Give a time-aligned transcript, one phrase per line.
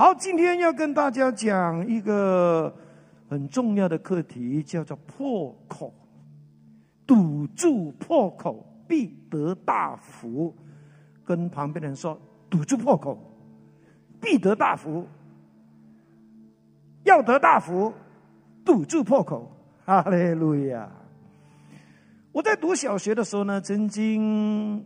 [0.00, 2.74] 好，今天要跟大家讲一个
[3.28, 5.92] 很重要的课题，叫做破口。
[7.06, 10.56] 堵住破口，必得大福。
[11.22, 12.18] 跟旁边的人说：
[12.48, 13.22] 堵住破口，
[14.22, 15.06] 必得大福。
[17.04, 17.92] 要得大福，
[18.64, 19.54] 堵住破口。
[19.84, 20.90] 哈利路亚！
[22.32, 24.82] 我在读小学的时候呢，曾经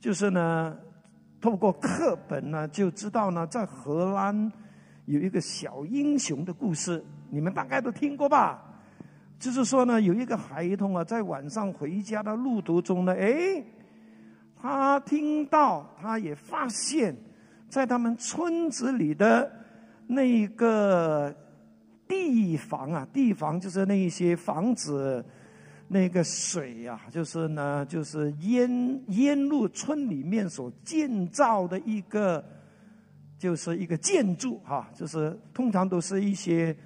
[0.00, 0.76] 就是呢，
[1.44, 4.50] 透过课本呢，就知道呢，在荷兰
[5.04, 8.64] 有一个小英雄的故事，你们大概都听过吧？
[9.38, 13.62] 就是说呢，有一个孩童啊，在晚上回家的路途中呢，哎，
[14.56, 17.14] 他听到，他也发现，
[17.68, 19.52] 在他们村子里的
[20.06, 21.30] 那个。
[22.06, 25.24] 地房啊，地房就是那一些房子，
[25.94, 32.44] 那个水呀，就是呢，就是淹淹入村里面所建造的一个，
[33.38, 36.76] 就是一个建筑哈，就是通常都是一些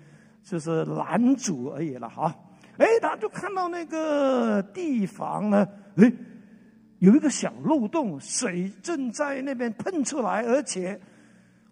[0.43, 2.35] 就是拦阻而已了哈。
[2.77, 6.13] 哎，他就看到那个地方呢，哎，
[6.99, 11.01] 有一个小漏洞，水正在那边喷出来，而且，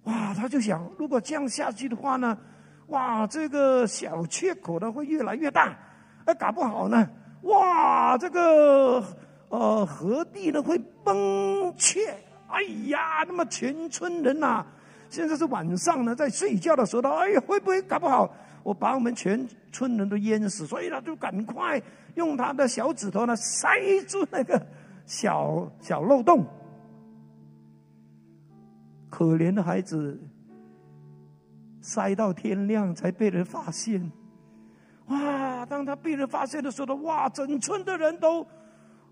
[0.05, 2.39] 哇，他就想，如果这样下去的话呢？
[2.87, 5.77] 哇，这个小缺口呢会越来越大，
[6.25, 7.07] 哎，搞不好呢，
[7.47, 9.03] 哇，这个
[9.49, 12.01] 呃河堤呢会崩缺，
[12.49, 14.65] 哎呀，那么全村人呐，
[15.09, 20.67] 现在是晚上呢，在睡觉的时候，哎呀，会不会搞不好我把我们全村人都淹死？
[20.67, 21.81] 所以他就赶快
[22.15, 23.69] 用他的小指头呢塞
[24.09, 24.61] 住那个
[25.05, 26.45] 小小漏洞，
[29.09, 30.21] 可怜的孩子。
[31.83, 34.11] 塞到天亮才被人发现，
[35.09, 35.65] 哇！
[35.67, 37.29] 当他被人发现的时候，哇！
[37.29, 38.47] 整村的人都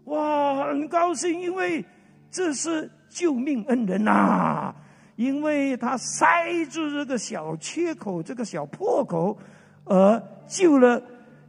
[0.04, 1.84] 哇很高兴，因为
[2.30, 4.74] 这是救命恩人呐！
[5.16, 9.38] 因为他塞住这个小缺口、这个小破口，
[9.84, 11.00] 而救了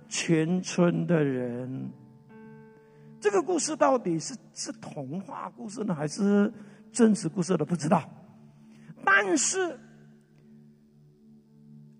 [0.07, 1.91] 全村的人。
[3.19, 6.53] 这个故事到底是是童话故事呢，还是
[6.91, 8.03] 真实故事都不知道。
[9.03, 9.79] 但是。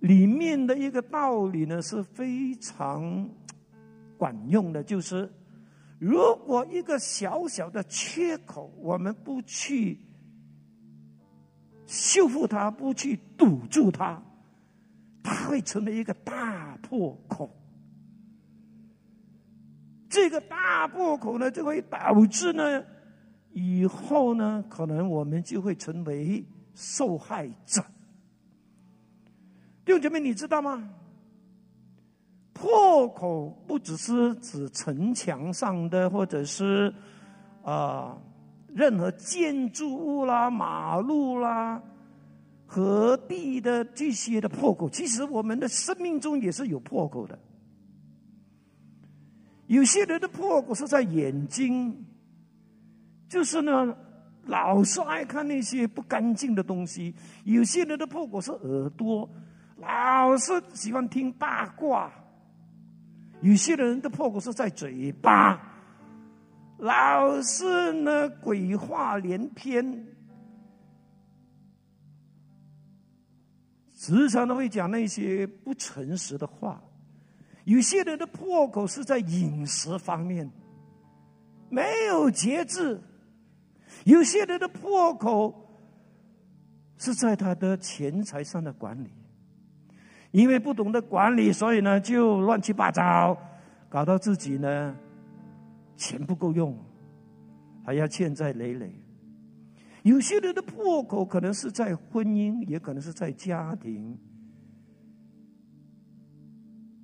[0.06, 3.28] 里面的一个道理呢是非常
[4.20, 5.28] 管用的，就是
[5.98, 10.00] 如果一个小小的缺口，我们不去
[11.88, 14.22] 修复它，不去堵住它，
[15.24, 17.50] 它会成为一个大破口。
[20.08, 22.84] 这个大破口呢，就会导致呢，
[23.54, 26.46] 以后呢，可能我们就会成为
[26.76, 27.84] 受害者。
[29.85, 30.90] 弟兄姐妹，你知道吗？
[32.53, 36.91] 破口不只是指城墙上的，或者是
[37.62, 38.18] 啊
[38.74, 41.79] 任何建筑物啦、马路啦、
[42.66, 44.90] 河地的这些的破口。
[44.90, 47.38] 其实我们的生命中也是有破口的。
[49.68, 52.06] 有些人的破口是在眼睛，
[53.29, 53.95] 就是呢
[54.45, 57.13] 老是爱看那些不干净的东西；
[57.44, 59.29] 有些人的破口是耳朵。
[59.78, 62.12] 老是喜欢听八卦，
[63.41, 65.59] 有些人的破口是在嘴巴，
[66.78, 70.08] 老是呢鬼话连篇，
[73.94, 76.81] 时常都会讲那些不诚实的话。
[77.66, 80.50] 有些人的破口是在饮食方面，
[81.69, 82.97] 没有节制；
[84.06, 85.53] 有些人的破口
[86.97, 89.09] 是在他的钱财上的管理。
[90.35, 93.38] 因为不懂得管理，所以呢就乱七八糟，
[93.88, 94.94] 搞到自己呢
[95.96, 96.78] 钱不够用，
[97.85, 98.94] 还要欠债累累。
[100.03, 104.18] 有些人的破口可能是在婚姻，也可能是在家庭；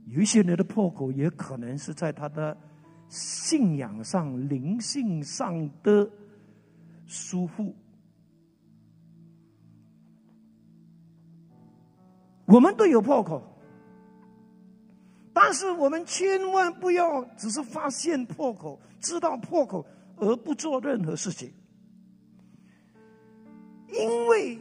[0.08, 2.58] 有一些人的破口也可能是在他的
[3.08, 6.06] 信仰上、灵性上的
[7.06, 7.74] 疏忽。
[12.46, 13.42] 我们都有破口，
[15.34, 19.86] 但是我们千万不要只是发现破口、知道破口
[20.18, 21.54] 而不做任何事情，
[23.88, 24.60] 因为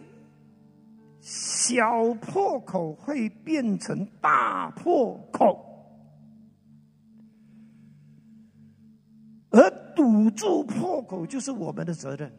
[1.21, 5.65] 小破口会变成大破口，
[9.51, 12.33] 而堵住破口就是我们的责任。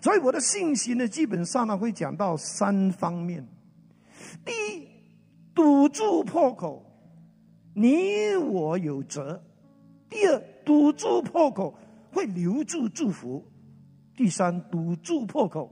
[0.00, 3.46] 所以我的信息呢，基本上呢会讲到三方面。
[4.44, 4.88] 第一，
[5.54, 6.84] 堵住破口，
[7.74, 9.40] 你我有责；
[10.08, 11.78] 第二，堵住破口
[12.12, 13.42] 会留住祝福；
[14.16, 15.70] 第三，堵住破口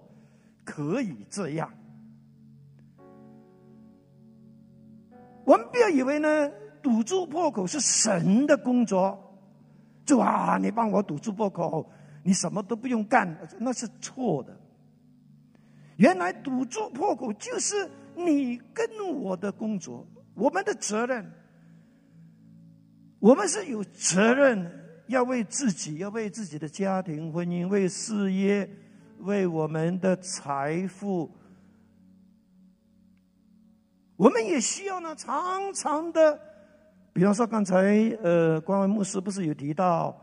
[0.64, 1.70] 可以这样。
[5.44, 6.50] 我们不要以为呢，
[6.82, 9.16] 堵住破口是神的工作，
[10.04, 11.88] 就啊，你帮我堵住破口，
[12.24, 14.56] 你什么都不用干，那是错的。
[15.98, 21.30] 原来堵住破口就是你跟我的工作，我们的责任。
[23.18, 24.70] 我们是有责任
[25.06, 28.68] 要为自己，要为自己的家庭、婚姻、为事业、
[29.20, 31.30] 为我们的财富。
[34.16, 36.38] 我们也需要呢，常常的，
[37.12, 37.84] 比方说刚才
[38.22, 40.14] 呃，关文牧师不是有提到，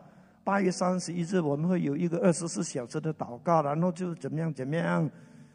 [0.44, 5.10] 八月三十一日我们会有一个二十四小时的祷告，然后就怎么样怎么样。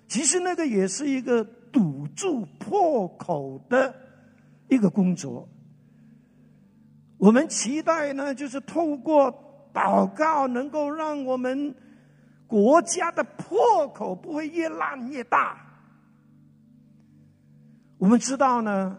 [0.09, 3.95] 其实那个也是一个堵住破口的
[4.69, 5.47] 一个工作。
[7.19, 9.31] 我们期待呢，就是透过
[9.75, 11.75] 祷告，能够让我们
[12.47, 15.61] 国家的破口不会越烂越大。
[17.99, 18.97] 我们知道呢，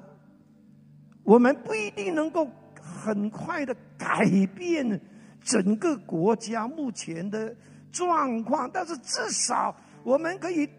[1.23, 2.47] 我们不一定能够
[2.79, 5.01] 很快的改变
[5.43, 7.55] 整个国家目前的
[7.91, 10.69] 状况，但是至少我们可以。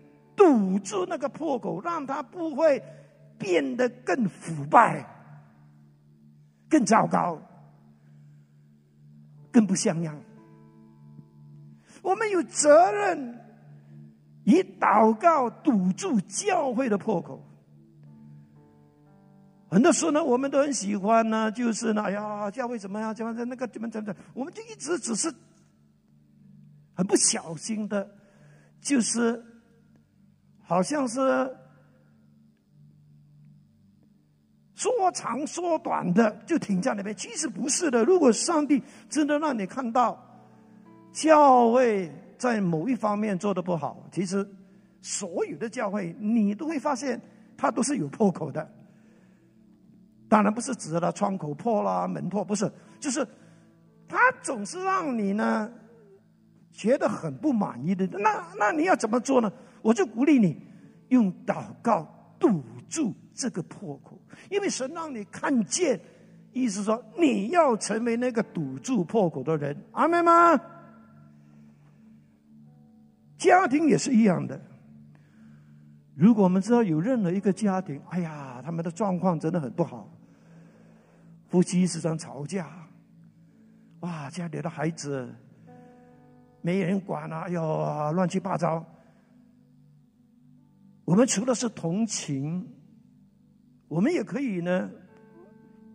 [0.41, 2.83] 堵住那个破口，让它不会
[3.39, 5.05] 变得更腐败、
[6.67, 7.39] 更糟糕、
[9.53, 10.19] 更不像样。
[12.01, 13.39] 我们有责任
[14.45, 17.45] 以祷告堵住教会的破口。
[19.71, 23.15] 很多时候呢，我们都很喜欢呢，就是呢，哎呀，教会怎么样？
[23.15, 23.47] 怎么样？
[23.47, 24.17] 那个怎么怎么？
[24.33, 25.31] 我们就一直只是
[26.95, 28.11] 很不小心的，
[28.81, 29.45] 就是。
[30.71, 31.19] 好像是
[34.77, 37.13] 说长说短的，就停在那边。
[37.17, 38.05] 其实不是的。
[38.05, 40.17] 如果上帝真的让你看到
[41.13, 42.09] 教会
[42.39, 44.49] 在某一方面做的不好，其实
[45.03, 47.21] 所有的教会你都会发现，
[47.57, 48.71] 它都是有破口的。
[50.29, 52.71] 当然不是指了窗口破啦、门破，不是，
[53.01, 53.27] 就是
[54.07, 55.69] 它总是让你呢
[56.71, 58.07] 觉得很不满意的。
[58.07, 59.53] 那那你要怎么做呢？
[59.83, 60.61] 我就鼓励你
[61.09, 62.07] 用祷告
[62.39, 64.19] 堵住这个破口，
[64.51, 66.01] 因为神让你看见，
[66.53, 70.61] 意思说你要成为那个堵住破口的人，阿妹吗？
[73.39, 74.61] 家庭也是一样的。
[76.15, 80.07] 如果我们知道有任何一个家庭，哎呀，他们的状况真的很不好，
[81.49, 82.69] 夫妻时常吵架，
[84.01, 85.35] 哇，家里的孩子
[86.61, 88.85] 没人管啊，哎呦，乱七八糟。
[91.11, 92.65] 我们除了是同情，
[93.89, 94.89] 我们也可以呢，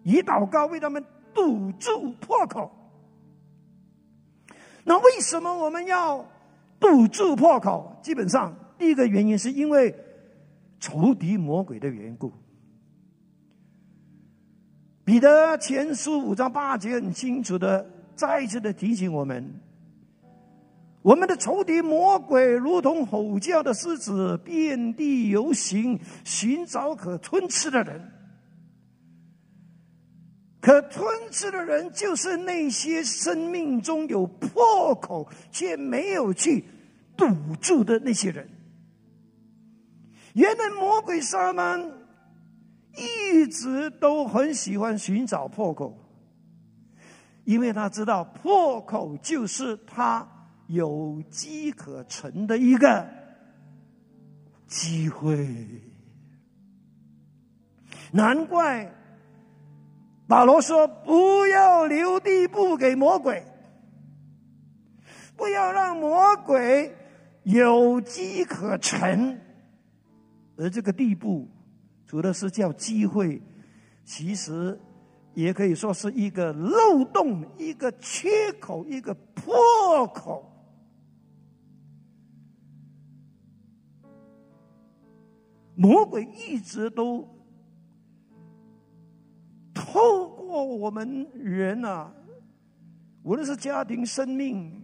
[0.03, 1.01] 以祷告为他们
[1.33, 2.69] 堵住破口。
[4.83, 6.29] 那为什么我们要
[6.81, 7.97] 堵住破口？
[8.03, 9.95] 基本上，第一个原因是因为
[10.81, 12.33] 仇敌魔鬼的缘故。
[15.05, 19.61] 彼得前书五章八节很清楚的，再一次的提醒我们。
[21.05, 28.11] 我们的仇敌魔鬼如同吼叫的狮子，遍地游行，寻找可吞吃的人。
[30.59, 36.65] 可吞吃的人，就是那些生命中有破口却没有去
[37.15, 37.27] 堵
[37.61, 38.49] 住的那些人。
[40.33, 41.87] 原来魔鬼撒旦
[42.97, 45.95] 一直都很喜欢寻找破口，
[47.43, 50.27] 因为他知道破口就是他。
[50.67, 53.07] 有机可乘的一个
[54.67, 55.47] 机会，
[58.11, 58.91] 难怪
[60.27, 63.45] 保罗说：“不要留地步给魔鬼，
[65.37, 66.95] 不要让魔鬼
[67.43, 69.39] 有机可乘。”
[70.57, 71.47] 而这个地步，
[72.07, 73.39] 除了是叫机会，
[74.03, 74.79] 其实
[75.35, 80.51] 也可以说是一个漏洞、一个缺口、一个破口。
[85.75, 87.27] 魔鬼一直都
[89.73, 92.13] 透过我们人啊，
[93.23, 94.81] 无论是家庭、生命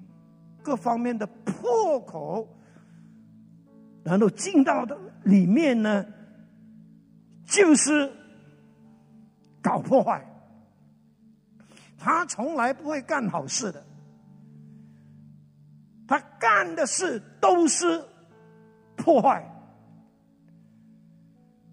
[0.61, 2.47] 各方面的破口，
[4.03, 6.05] 然后进到的里面呢，
[7.45, 8.11] 就是
[9.61, 10.27] 搞破坏。
[11.97, 13.85] 他从来不会干好事的，
[16.07, 18.03] 他干的事都是
[18.97, 19.47] 破坏。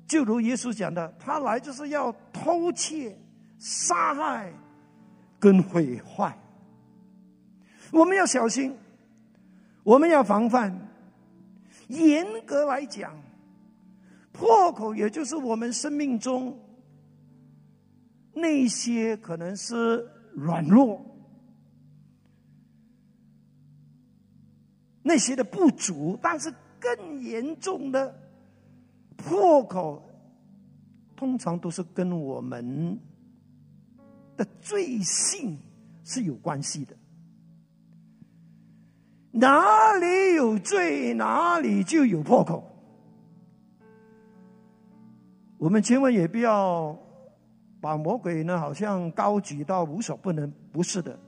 [0.08, 3.14] 就如耶稣讲的，他来就是要偷窃、
[3.58, 4.50] 杀害
[5.38, 6.36] 跟毁坏。
[7.92, 8.74] 我们要小心，
[9.82, 10.74] 我们要防范，
[11.88, 13.14] 严格来讲，
[14.32, 16.58] 破口也就是我们生命中
[18.32, 21.04] 那些可能是软弱、
[25.02, 28.14] 那些的不足，但是更严重的
[29.18, 30.02] 破口，
[31.14, 32.98] 通常都是跟我们
[34.36, 35.58] 的罪性
[36.04, 36.96] 是有关系的。
[39.32, 42.64] 哪里有罪，哪里就有破口。
[45.58, 46.96] 我们千万也不要
[47.80, 50.50] 把魔鬼呢，好像高举到无所不能。
[50.72, 51.18] 不是的，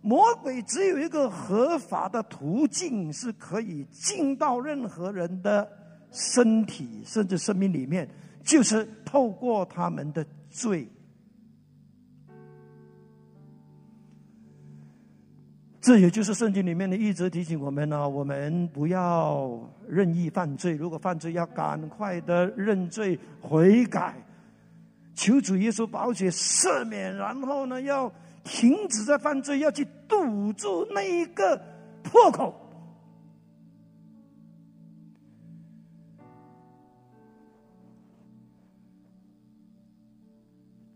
[0.00, 5.68] 魔鬼只有一个合法的途径，是可以进到任何人的
[6.10, 8.08] 身体甚至生命里面，
[8.44, 10.88] 就是透过他们的罪。
[15.80, 20.72] 这也就是圣经里面的一直提醒我们呢，我们不要任意犯罪。
[20.72, 24.14] 如果犯罪，要赶快的认罪悔改，
[25.14, 28.12] 求主耶稣保血赦免，然后呢，要
[28.44, 31.58] 停止在犯罪，要去堵住那一个
[32.02, 32.69] 破口。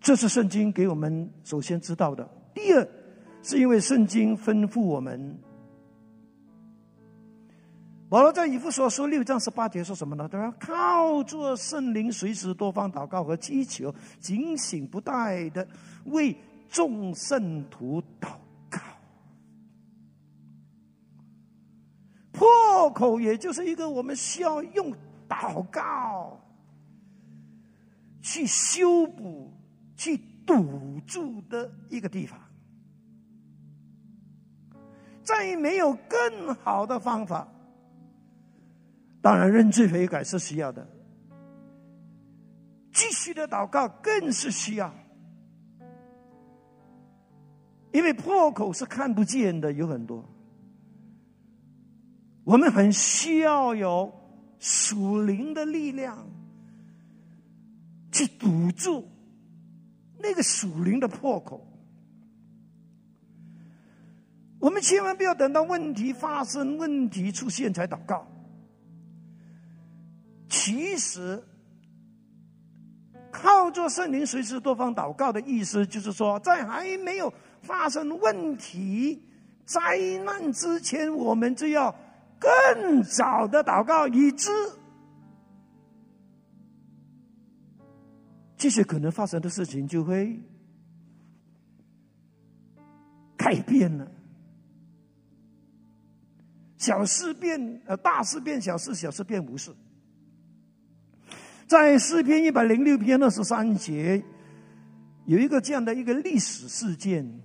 [0.04, 2.28] 这是圣经给我们首先知道的。
[2.54, 2.88] 第二。
[3.46, 5.38] 是因为圣经吩咐我们，
[8.08, 10.26] 保罗在以弗所书六章十八节说什么呢？
[10.32, 15.68] 他说：“靠着圣灵，随时多方祷告和祈求，警醒不怠的
[16.06, 16.34] 为
[16.70, 18.28] 众圣徒祷
[18.70, 18.80] 告。”
[22.32, 24.90] 破口也就是一个我们需要用
[25.28, 26.40] 祷告
[28.22, 29.52] 去修补、
[29.96, 32.38] 去堵住的一个地方。
[35.22, 37.48] 再没有更好的方法，
[39.22, 40.86] 当然认罪悔改是需要的，
[42.92, 44.94] 继续的祷告更是需要，
[47.92, 50.22] 因为破口是看不见的，有很多，
[52.44, 54.12] 我们很需要有
[54.58, 56.18] 属灵的力量
[58.12, 59.08] 去堵住
[60.24, 61.64] 那个属灵的破口。
[64.58, 68.26] 我们千万不要等到问题发生、问题出现才祷告。
[70.48, 71.42] 其实，
[73.30, 79.22] 靠着圣灵随时多方祷告的意思，就是说，在还没有发生问题、
[79.66, 81.94] 灾难之前，我们就要
[82.38, 84.50] 更早的祷告，以致
[88.64, 90.40] 这些可能发生的事情就会
[93.36, 94.10] 改变了。
[96.78, 99.70] 小事变呃大事变小事，小事变无事。
[101.66, 104.24] 在诗篇一百零六篇二十三节，
[105.26, 107.38] 有一个这样的一个历史事件。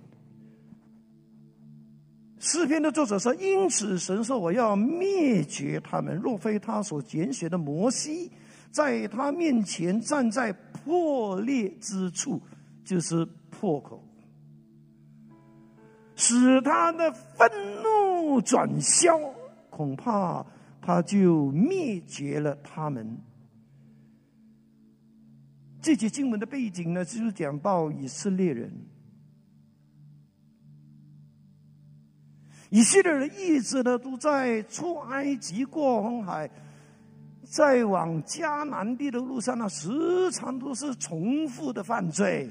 [2.38, 8.32] 诗篇的作者说：“因此神说我要灭绝他们，若非他所拣选的摩西
[8.70, 12.40] 在他面前站在破裂之处，
[12.84, 14.04] 就是破口。”
[16.16, 17.50] 使他的愤
[17.82, 19.18] 怒转消，
[19.70, 20.44] 恐怕
[20.82, 23.18] 他就灭绝了他们。
[25.80, 28.70] 这节经文的背景呢，就是讲到以色列人，
[32.68, 36.50] 以色列人一直呢都在出埃及过红海，
[37.50, 42.48] 在往迦南地的路上呢，时常都是重复的犯罪。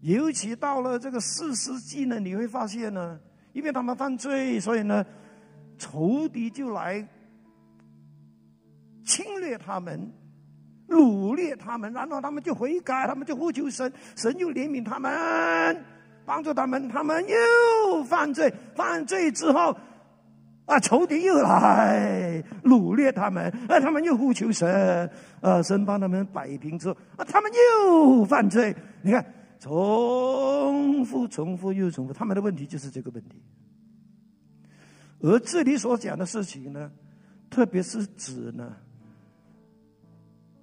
[0.00, 3.20] 尤其到了这个四世纪呢，你会发现呢，
[3.52, 5.04] 因为他们犯罪，所以呢，
[5.76, 7.06] 仇敌就来
[9.04, 10.10] 侵略他们、
[10.88, 15.84] 掳掠他们，然后他们就悔改，他们就呼求神，神又怜悯他们，
[16.24, 19.76] 帮助他们，他们又犯罪，犯罪之后，
[20.66, 29.24] 啊，仇敌又来掳掠他们，啊，他们又呼求神，啊，神帮他们摆平之后，啊，他们又犯罪，你看。
[29.60, 33.40] 重复、重复又重复，他们的问题就是这个问题。
[35.20, 36.92] 而这里所讲的事情呢，
[37.48, 38.76] 特别是指呢，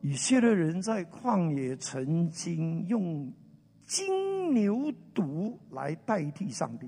[0.01, 3.33] 以色列人在旷野曾经用
[3.87, 6.87] 金牛犊来代替上帝。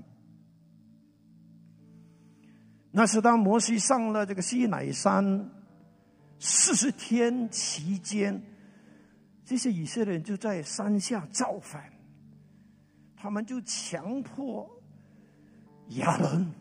[2.96, 5.50] 那是当摩西上了这个西乃山
[6.38, 8.40] 四十天期间，
[9.44, 11.82] 这些以色列人就在山下造反。
[13.16, 14.70] 他们就强迫
[15.88, 16.52] 亚伦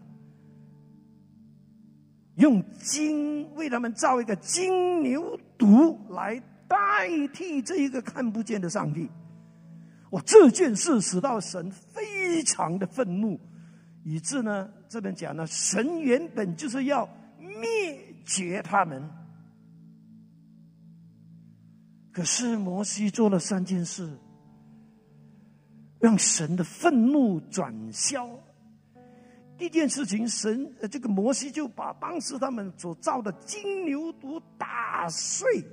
[2.37, 9.07] 用金为他们造一个金牛犊来代替这一个看不见的上帝。
[10.09, 13.39] 哇，这件事使到神非常的愤怒，
[14.03, 17.07] 以致呢，这边讲呢，神原本就是要
[17.39, 19.01] 灭绝他们，
[22.12, 24.10] 可是摩西做了三件事，
[26.00, 28.29] 让神的愤怒转消。
[29.57, 35.63] 第一件事情，神呃，这个摩西就把当时他们所造的金牛犊打碎。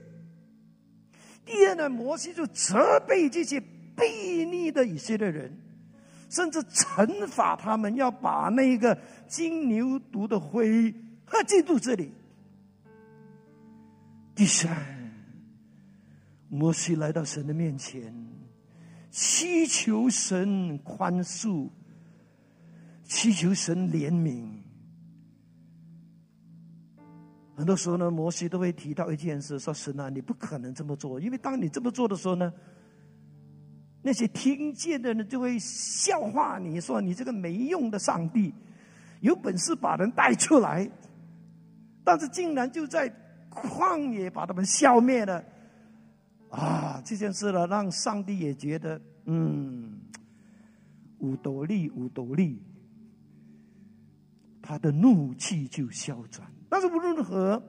[1.45, 3.61] 第二呢，摩西就责备这些
[3.97, 5.59] 悖逆的以色列人，
[6.31, 8.97] 甚至惩罚他们，要把那个
[9.29, 10.95] 金牛犊的灰
[11.27, 12.11] 喝进肚子里。
[14.35, 14.75] 第三，
[16.49, 18.15] 摩西来到神的面前，
[19.11, 21.69] 祈求神宽恕。
[23.05, 24.49] 祈求神怜悯。
[27.57, 32.53] 很多时候呢，摩西都会提到一件事，说：“神啊，你不可能这么做，因为当你这么做的时候呢，
[34.03, 38.55] 那些听见的人就会笑话你，说你这个没用的上帝，
[39.21, 40.91] 有本事把人带出来，
[42.03, 43.13] 但是竟然就在
[43.51, 45.45] 旷野把他们消灭了。”
[46.51, 50.01] 啊，这件事呢，让上帝也觉得，嗯，
[51.19, 52.61] 五斗力，五斗力。
[54.63, 56.51] 他的怒气就消转。
[56.69, 57.63] 但是无论如何，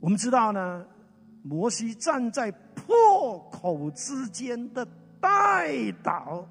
[0.00, 0.86] 我们知道呢，
[1.42, 4.86] 摩西站在破口之间的
[5.20, 5.70] 代
[6.02, 6.44] 祷，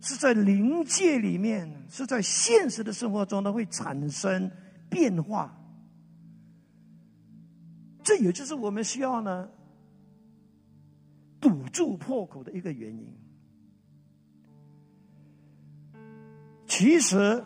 [0.00, 4.50] 是在灵界里面，是在现实的生活中呢，会产生
[4.88, 5.52] 变化。
[8.02, 9.48] 这也就是我们需要呢，
[11.40, 13.12] 堵住破口的一个原因。
[16.66, 17.42] 其实，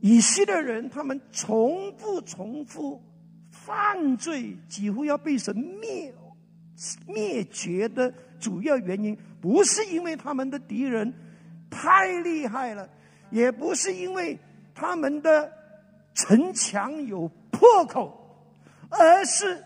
[0.00, 3.02] 以色列人他们重复重复
[3.50, 6.12] 犯罪，几乎要被神灭
[7.06, 11.12] 灭绝的主要原因，不是因为他们的敌人
[11.68, 12.88] 太厉害了，
[13.30, 14.38] 也不是因为
[14.74, 15.52] 他们的
[16.14, 18.18] 城墙有破口，
[18.88, 19.62] 而是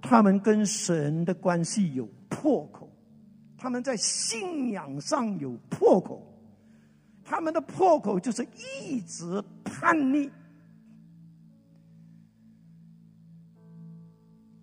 [0.00, 2.90] 他们跟神的关系有破口。
[3.58, 6.27] 他们在信仰上有破口，
[7.28, 8.42] 他们的破口就是
[8.80, 10.30] 一直叛逆，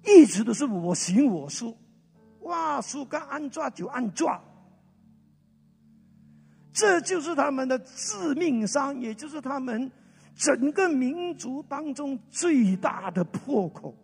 [0.03, 1.77] 一直都是我行我素，
[2.41, 4.43] 哇，说该按抓就按抓，
[6.73, 9.91] 这就是他们的致命伤，也就是他们
[10.35, 13.95] 整个民族当中最大的破口，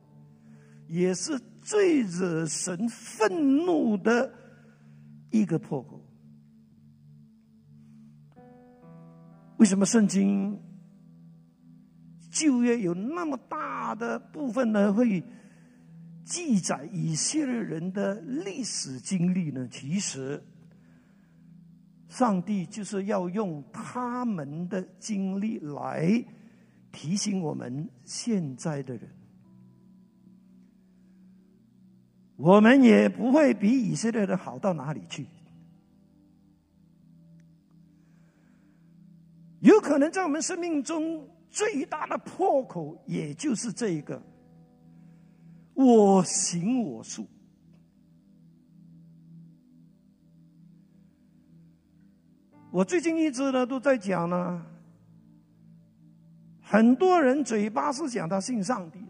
[0.87, 4.31] 也是最惹神愤怒的。
[5.33, 6.00] 一个破口，
[9.61, 10.59] 为什么圣经
[12.31, 14.91] 旧约有那么大的部分呢？
[14.91, 15.23] 会
[16.25, 19.67] 记载以色列人的历史经历呢？
[19.69, 20.43] 其实，
[22.09, 26.25] 上帝就是要用他们的经历来
[26.91, 29.07] 提醒我们现在的人。
[32.35, 35.27] 我们也不会比以色列人好到哪里去。
[39.61, 44.21] 有可能在我们生命中最大的破口，也就是这一个
[45.73, 47.25] “我行我素”。
[52.71, 54.65] 我最近一直呢都在讲呢，
[56.61, 59.07] 很多人嘴巴是讲他信上帝的。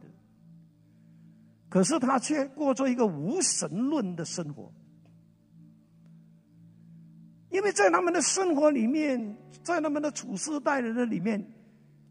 [1.69, 4.73] 可是他却过着一个无神论的生活，
[7.51, 11.45] 因为在他们的生活里面，在他们的处事待人的里面，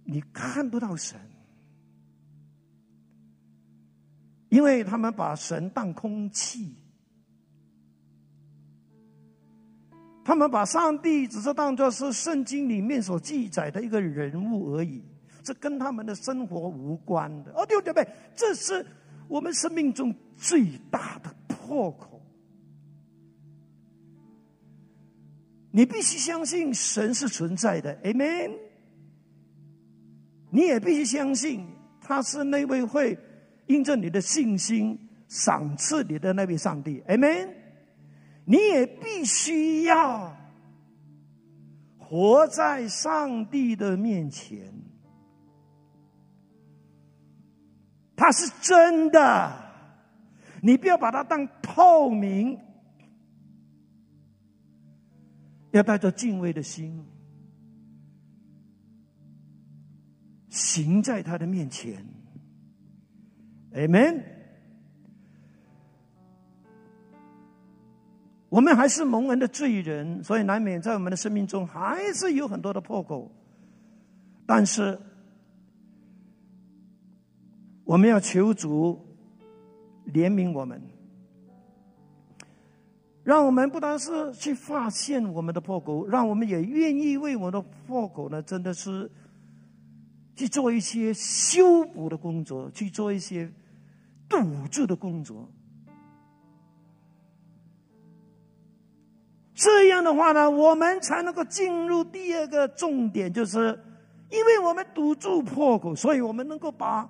[0.04, 1.18] 你看不到神，
[4.50, 6.76] 因为他们把神当空气，
[10.24, 15.02] 他们把上帝只是当作是圣经里面所记载的一个人物而已，
[15.42, 17.52] 这跟他们的生活无关的。
[17.54, 18.86] 哦，对对对，这是。
[19.28, 22.19] 我们生命中最大的破口，
[25.72, 28.52] 你必须相信神是存在的，Amen。
[30.50, 31.64] 你也必须相信
[32.00, 33.16] 他是那位会
[33.66, 37.50] 印证你的信心、赏赐你的那位上帝，Amen。
[38.44, 40.36] 你也必须要
[41.98, 44.72] 活在上帝的面前。
[48.16, 49.56] 他是真的，
[50.62, 52.58] 你不要把它当透明。
[55.72, 57.04] 要带着敬畏的心，
[60.48, 62.04] 行在他的面前。
[63.72, 64.22] Amen。
[68.48, 73.30] 我们还是蒙恩的罪人，所以难免在我们的生命中还是有很多的破口。
[74.44, 74.98] 但是，
[77.84, 78.98] 我们要求主
[80.06, 80.82] 怜悯我们。
[83.22, 89.10] 让我们不单是去发现我们的破口，让我们也愿意为我们的破口呢，真的是
[90.34, 93.52] 去做一些修补的工作，去做一些
[94.28, 95.48] 堵住的工作。
[99.54, 103.78] 这样的话呢，我们才能够进入第二个重点，就是
[104.30, 107.06] 因为我们堵住破口，所以我们能够把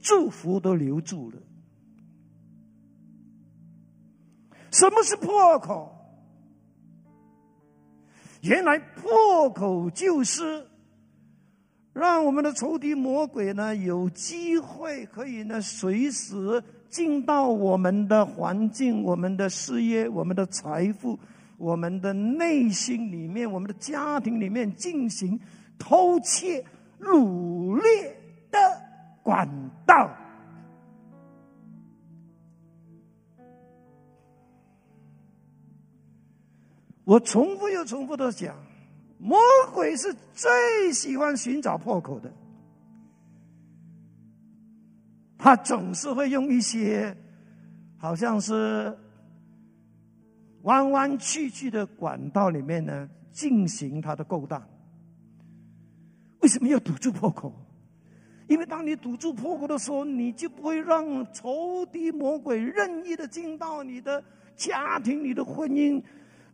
[0.00, 1.36] 祝福都留住了。
[4.72, 5.96] 什么是破口？
[8.40, 10.66] 原来破口就是
[11.92, 21.16] 让我们的仇敌魔鬼呢有机会可以呢随时进到我们的环境、我们的事业、我们的财富、
[21.56, 25.38] 我们的内心里面、我们的家庭里面进行
[25.78, 26.64] 偷窃、
[27.00, 28.16] 掳掠
[28.50, 28.58] 的
[29.22, 29.48] 管
[29.86, 30.10] 道。
[37.04, 38.56] 我重复又重复的讲，
[39.18, 39.38] 魔
[39.74, 42.32] 鬼是最喜欢寻找破口的，
[45.36, 47.16] 他总是会用一些
[47.98, 48.96] 好像是
[50.62, 54.62] 弯弯曲曲的管道里面呢进行他的勾当。
[56.40, 57.52] 为什么要堵住破口？
[58.48, 64.22] 因为当你堵住破口的时候，你就不会让仇敌魔鬼任意的进到你的
[64.54, 66.02] 家庭、你的婚姻。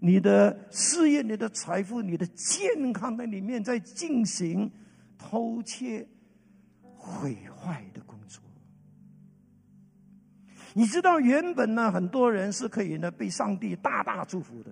[0.01, 4.71] 你的事业、你的财富、你的健康在里面在进行
[5.19, 6.07] 偷窃、
[6.81, 8.41] 毁坏的工作。
[10.75, 14.71] 你知道，原本呢，很多人是可以呢被上帝大大祝福的，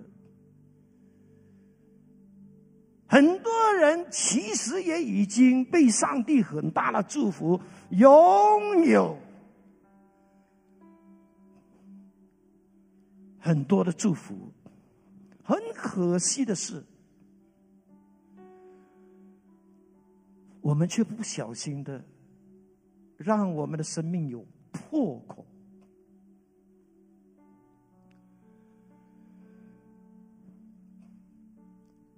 [3.07, 7.59] 很多人其实也已经被上帝很大的祝福，
[7.89, 9.17] 拥有
[13.39, 14.53] 很多的祝福。
[15.47, 16.83] 很可惜的是，
[20.59, 22.03] 我们却不小心的，
[23.15, 25.45] 让我们的生命有破口，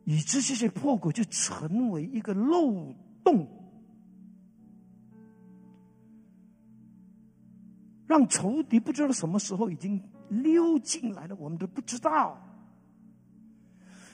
[0.06, 2.92] 以致这些破口就成为一个漏
[3.24, 3.48] 洞，
[8.08, 12.44] 让仇敌不知道什么时候已经溜进来了，我们都不知道。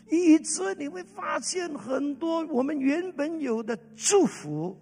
[0.09, 4.79] 以致你会发现很多我们原本有的祝福，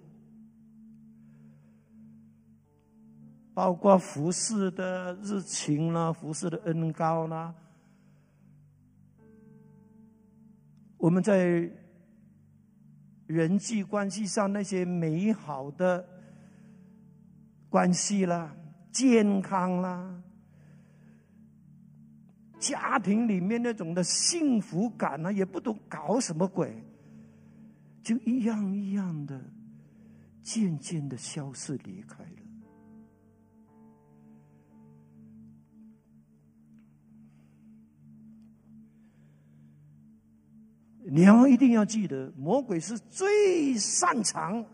[3.53, 7.53] 包括服饰的热情啦，服饰的恩高啦，
[10.97, 11.71] 我们在
[13.27, 16.05] 人际关系上那些美好的
[17.69, 18.55] 关系啦，
[18.91, 20.21] 健康啦。
[22.63, 26.73] 家庭里面那种的幸福感呢，也不懂搞什么鬼，
[28.01, 29.37] 就一样一样的，
[30.41, 32.29] 渐渐的消失离开了。
[41.05, 44.65] 你要一定要记得，魔鬼是最擅长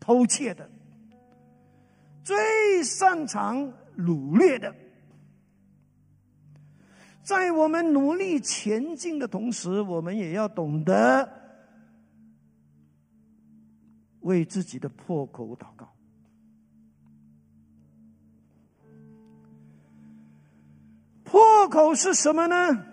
[0.00, 0.68] 偷窃的，
[2.24, 4.74] 最擅长掳掠的。
[7.22, 11.28] 在我们努力前进的同时，我们也要懂得
[14.20, 15.88] 为自己的破口祷告。
[21.24, 22.86] 破口是什么呢？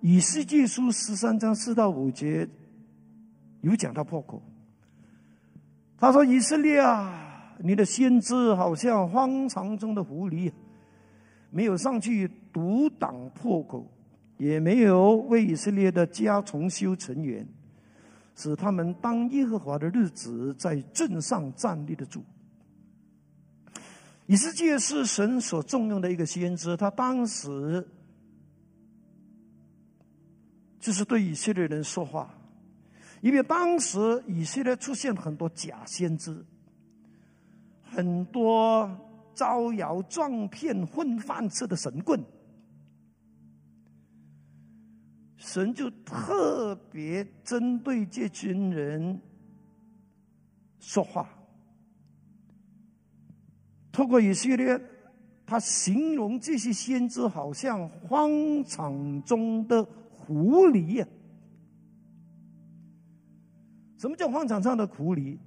[0.00, 2.48] 以世界书十三章四到五节
[3.62, 4.40] 有讲到破口。
[5.98, 10.52] 他说：“以色列啊，你的先知好像荒场中的狐狸。”
[11.50, 13.90] 没有上去独挡破口，
[14.36, 17.46] 也没有为以色列的家重修成员，
[18.36, 22.22] 使他们当耶和华的日子在镇上站立得住。
[24.26, 27.88] 以色列是神所重用的一个先知，他当时
[30.78, 32.32] 就是对以色列人说话，
[33.22, 36.44] 因为当时以色列出现很多假先知，
[37.82, 38.88] 很多。
[39.38, 42.20] 招摇撞骗混饭吃的神棍，
[45.36, 49.20] 神就特别针对这群人
[50.80, 51.28] 说话，
[53.92, 54.76] 透过以色列，
[55.46, 58.28] 他形容这些先知好像荒
[58.64, 61.06] 场中的狐狸呀。
[63.98, 65.38] 什么叫荒场上的狐狸？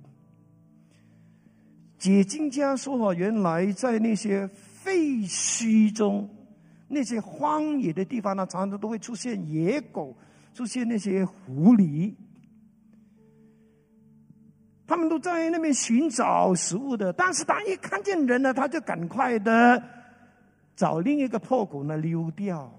[2.02, 6.28] 解经家说啊，原来在那些废墟中。
[6.88, 10.18] 那些荒野的地方呢，常常都会出现野狗，
[10.54, 12.14] 出现那些狐狸，
[14.88, 17.14] 他们都在那边寻找食物的。
[17.14, 19.82] 但是，他一看见人呢，他就赶快的
[20.76, 22.74] 找另一个破口呢溜掉。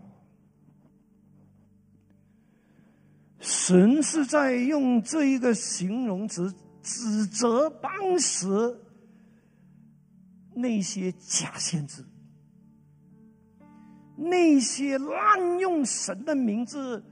[3.39, 8.47] 神是在用这一个形容词指责当时
[10.55, 12.05] 那些假先知。
[14.17, 17.03] 那些滥用神的名字，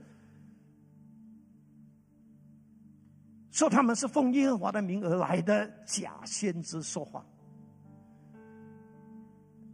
[3.49, 7.25] 说他们是奉耶和华的名而来的假先知说话，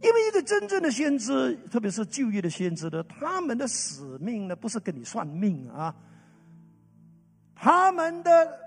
[0.02, 5.94] 因为一个真正的先知，特别是就业的先知的，他们的使命呢，不是跟你算命啊，
[7.54, 8.58] 他们的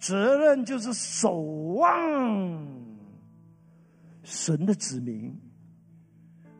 [0.00, 1.40] 责任就是守
[1.74, 2.87] 望
[4.28, 5.34] 神的子民。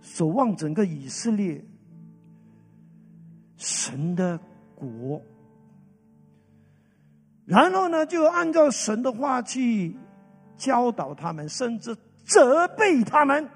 [0.01, 1.63] 守望整个以色列
[3.57, 4.41] 神的
[4.75, 5.23] 国，
[7.45, 9.95] 然后呢，就按照神的话去
[10.57, 13.49] 教导他们，甚至责备他们。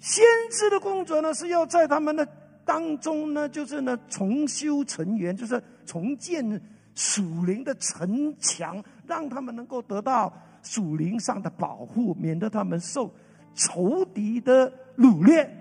[0.00, 2.26] 先知的工作呢，是要在他们的
[2.64, 6.60] 当中呢，就是呢重修成员，就是重建
[6.94, 10.32] 属灵的城墙，让他们能够得到。
[10.62, 13.12] 属灵上的保护，免得他们受
[13.54, 15.58] 仇敌的掳掠。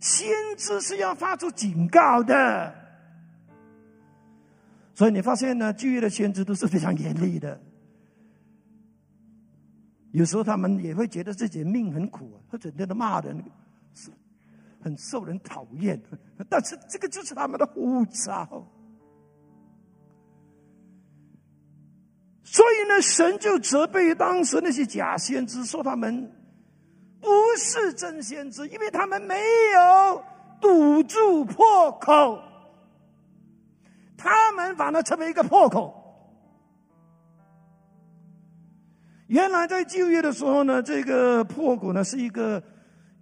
[0.00, 2.72] 先知是要发出警告的，
[4.94, 7.60] 所以你发现呢，旧约的先知都是非常严厉的。
[10.12, 13.42] 有时候他们也会觉得自己命很苦，他整天的骂人，
[14.80, 16.00] 很受人讨厌。
[16.48, 18.66] 但是这个就是他们的护照。
[22.50, 26.32] 所以呢，神就责备当时那些假先知，说他们
[27.20, 29.38] 不是真先知，因为他们没
[29.74, 30.24] 有
[30.58, 32.40] 堵住破口，
[34.16, 35.94] 他们反而成为一个破口。
[39.26, 42.62] 原来在就业的时候呢，这个破口呢是一个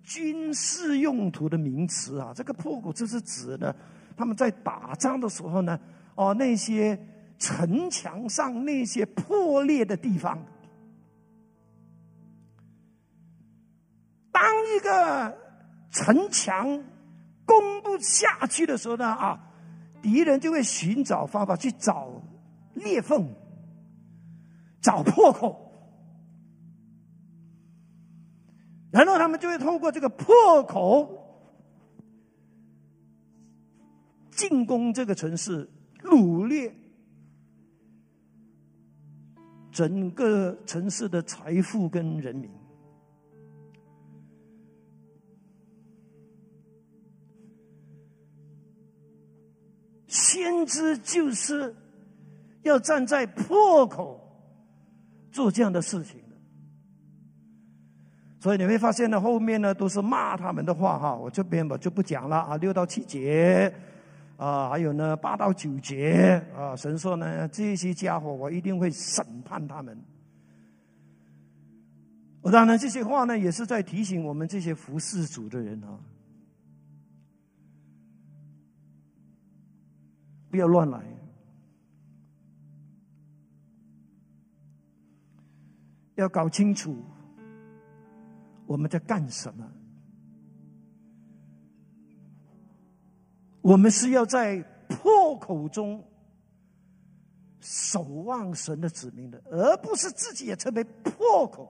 [0.04, 2.32] 军事用途的名词啊。
[2.32, 3.74] 这个破口就是指的
[4.16, 5.76] 他们在打仗的时候呢，
[6.14, 6.96] 哦那些。
[7.38, 10.42] 城墙上那些破裂的地方，
[14.33, 14.42] 当
[14.75, 15.37] 一个
[15.90, 16.66] 城墙
[17.44, 19.38] 攻不下去的时候呢，啊，
[20.01, 22.11] 敌人就会寻找方法去找
[22.75, 23.35] 裂缝、
[24.81, 25.70] 找破口，
[28.90, 31.22] 然后他们就会透过这个破口
[34.31, 35.70] 进攻这个城市，
[36.03, 36.75] 掳掠。
[39.76, 42.50] 整个城市的财富跟人民，
[50.08, 51.76] 先知就是
[52.62, 54.18] 要站在破口
[55.30, 56.36] 做这样的事情的，
[58.40, 63.70] 所以你会发现呢，后面呢都是骂他们的话哈，我这边我就不讲了啊，六到七节。
[64.37, 69.99] 啊，还有呢，八到九节啊，神说呢，这些家伙我一定会审判他们。
[72.42, 75.99] 我当然这些话呢，也是在提醒我们这些服侍主的人啊，
[80.51, 81.03] 不要乱来，
[86.14, 87.03] 要搞清楚
[88.66, 89.72] 我们在干什么。
[93.66, 96.00] 我们是要在破口中
[97.59, 101.68] 守望神的子民的，而不是自己也成为破口。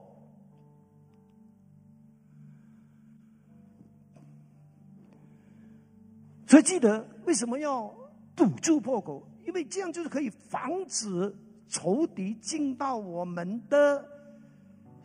[6.45, 7.91] 所以记得为什么要
[8.35, 9.27] 堵住破口？
[9.47, 11.35] 因为这样就是可以防止
[11.67, 14.07] 仇敌进到我们的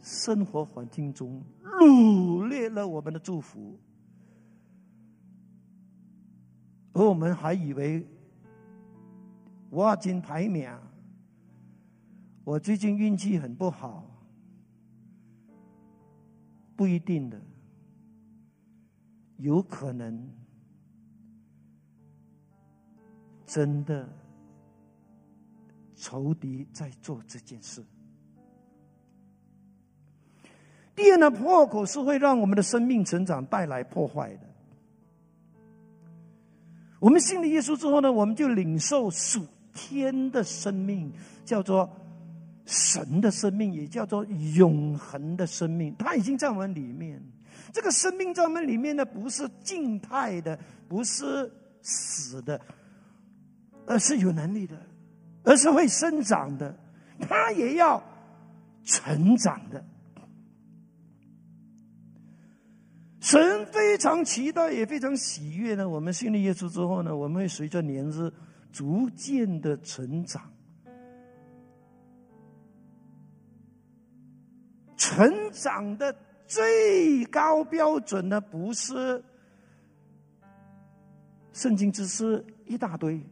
[0.03, 3.81] 生活环境中，掳掠了我们的祝福。
[6.93, 8.07] 而我们还以为，
[9.71, 10.69] 我今排名，
[12.45, 14.05] 我最近运气很不好，
[16.77, 17.41] 不一定的。
[19.39, 20.31] 有可能
[23.45, 24.09] 真的
[25.97, 27.83] 仇敌在做这件事。
[30.95, 34.52] 第二呢，破口是会让我们的生命成长带来破坏的。
[37.03, 41.13] 我们信了耶稣之后呢，我们就领受属天的生命，
[41.45, 41.91] 叫做
[42.65, 45.93] 神的生命，也叫做永恒的生命。
[45.99, 47.21] 它已经在我们里面。
[47.73, 50.57] 这个生命在我们里面呢，不是静态的，
[50.89, 52.61] 不是死的，
[53.85, 54.81] 而是有能力的，
[55.43, 56.73] 而是会生长的。
[57.19, 58.01] 它也要
[58.85, 59.85] 成长的。
[63.23, 65.89] 神非常期待，也非常喜悦呢。
[65.89, 68.31] 我们信了耶稣之后呢，我们会随着年日
[68.73, 70.43] 逐渐的成长。
[74.97, 76.15] 成长的
[76.49, 79.23] 最高标准呢，不是
[81.53, 83.25] 圣经知识一大堆，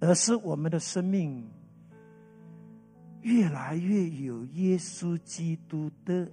[0.00, 1.48] 而是我们的生命
[3.22, 6.30] 越来越有耶稣基督的。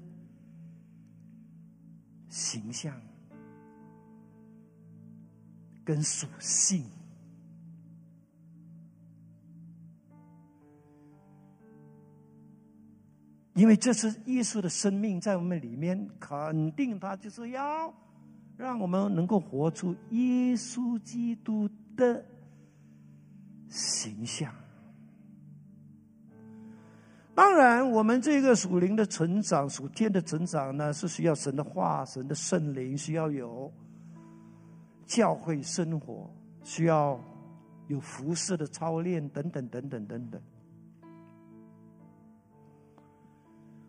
[2.31, 2.95] 形象
[5.83, 6.89] 跟属性，
[13.53, 17.93] 因为这是耶稣的生命在我们里面，肯定他就是要
[18.55, 22.25] 让我们能够活出耶稣基督的
[23.67, 24.55] 形象。
[27.41, 33.73] 当然，我们这个属灵的成长、属天的成长呢，是需要神的话、神的圣灵，需要有
[35.07, 36.29] 教会生活，
[36.63, 37.19] 需要
[37.87, 40.39] 有服饰的操练等等等等等等。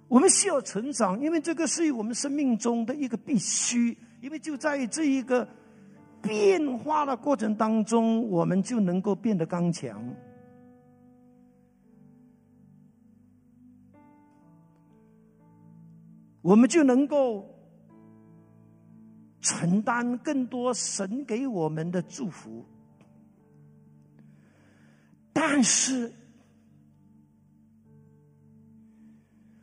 [0.09, 5.47] 我们需要成长，因为这个是我们生命中的一个必须，因为就在这一个
[6.23, 10.03] 变化的过程当中，我们就能够变得刚强。
[16.43, 17.49] 我们就能够
[19.41, 22.65] 承担更多神给我们的祝福，
[25.33, 26.13] 但是，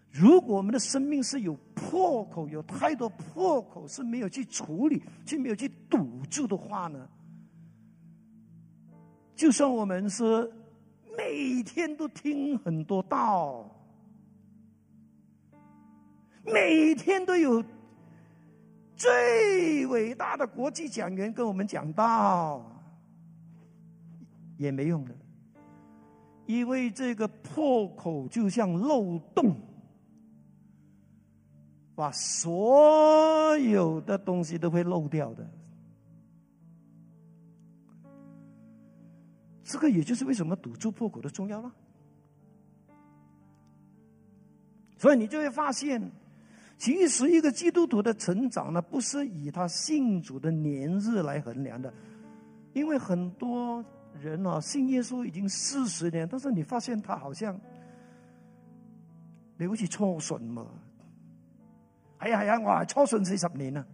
[0.10, 7.10] 如果我们的生命是有破口，有太多破口是没有去处理，却没有去堵住的话呢？
[9.36, 10.52] 就算我们是
[11.18, 13.70] 每天都听很多道。
[16.44, 17.64] 每天都有
[18.96, 22.66] 最伟大的国际讲员跟我们讲道，
[24.58, 25.16] 也没用的，
[26.46, 29.56] 因为这个破口就像漏洞，
[31.96, 35.48] 把所有的东西都会漏掉的。
[39.64, 41.72] 这个也就是为什么堵住破口的重要了。
[44.98, 46.12] 所以你就会发现。
[46.80, 51.94] 其实，一个基督徒的成长呢，不是以他信主的年日来衡量的，
[52.72, 53.84] 因为很多
[54.18, 57.60] 人啊，信耶稣已经四十年，但是你发现他好像
[59.58, 60.68] 你好似初信嘛，
[62.20, 63.86] 哎呀哎呀，我初信四十年呢，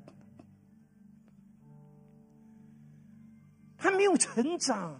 [3.80, 4.96] 他没有成长，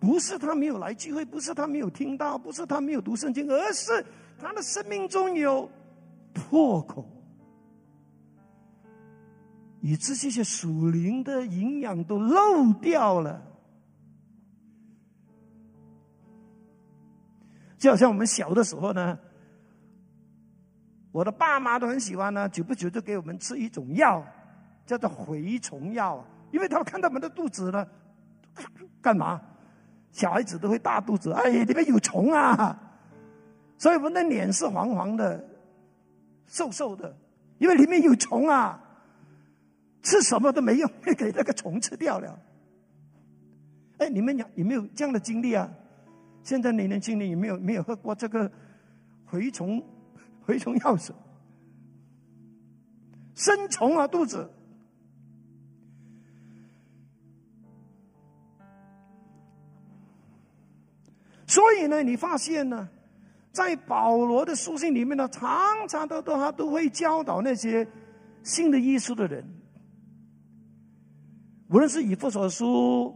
[0.00, 4.02] 不是他没有来聚会，不是他没有听到，不是他没有读圣经，而是
[4.38, 5.70] 他的生命中有。
[6.32, 7.06] 破口，
[9.80, 13.42] 以致这些属灵的营养都漏掉了。
[17.78, 19.18] 就好像我们小的时候呢，
[21.10, 24.24] 我的爸妈都很喜欢呢，久不久就给我们吃一种药，
[24.86, 27.86] 叫做蛔虫药，因为他们看到我们的肚子呢，
[29.00, 29.40] 干嘛？
[30.12, 32.78] 小孩子都会大肚子，哎，里面有虫啊，
[33.78, 35.51] 所以我们的脸是黄黄的。
[36.52, 37.16] 瘦瘦的，
[37.56, 38.78] 因为里面有虫啊，
[40.02, 42.38] 吃什么都没用，会 给那个虫吃掉了。
[43.96, 45.72] 哎，你们有有没有这样的经历啊？
[46.44, 48.52] 现在你年轻人有没有没有喝过这个
[49.30, 49.82] 蛔虫
[50.46, 51.16] 蛔虫药水？
[53.34, 54.50] 生虫啊，肚子。
[61.46, 62.90] 所以呢，你发现呢？
[63.52, 67.86] 在保罗的书信里面呢，常常都都他都会教导那些
[68.42, 69.44] 信的耶稣的人，
[71.68, 73.14] 无论是以弗所书、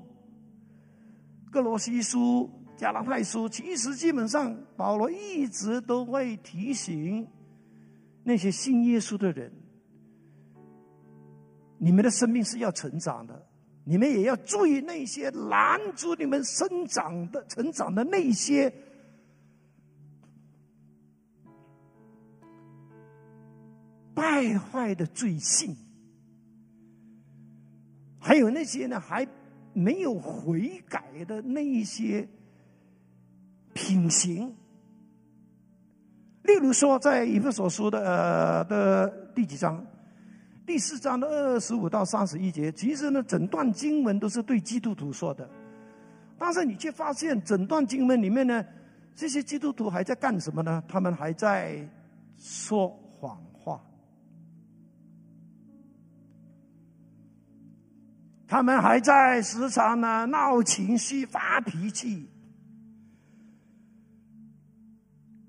[1.51, 7.26] 各罗西书、加拉太书，其实基本上保罗一直都会提醒
[8.22, 9.51] 那些信耶稣的人，
[11.78, 13.47] 你们的生命是要成长的，
[13.84, 18.70] 你们也要注意那些拦阻你们生长的、成长的那些
[24.17, 25.77] 败坏的罪性，
[28.19, 29.29] 还有那些呢还
[29.75, 32.27] 没有悔改的那一些
[33.75, 34.57] 品行。
[36.45, 39.85] 例如说，在以弗所书的呃的第几章？
[40.64, 45.49] 第四章的二十五到三十一节，其实呢，整段经文都是对基督徒说的，
[46.39, 48.64] 但是你却发现整段经文里面呢，
[49.14, 50.83] 这些基督徒还在干什么呢？
[50.89, 51.87] 他们还在
[52.39, 53.41] 说谎
[58.49, 62.28] 他们还在时常呢闹情绪、发脾气，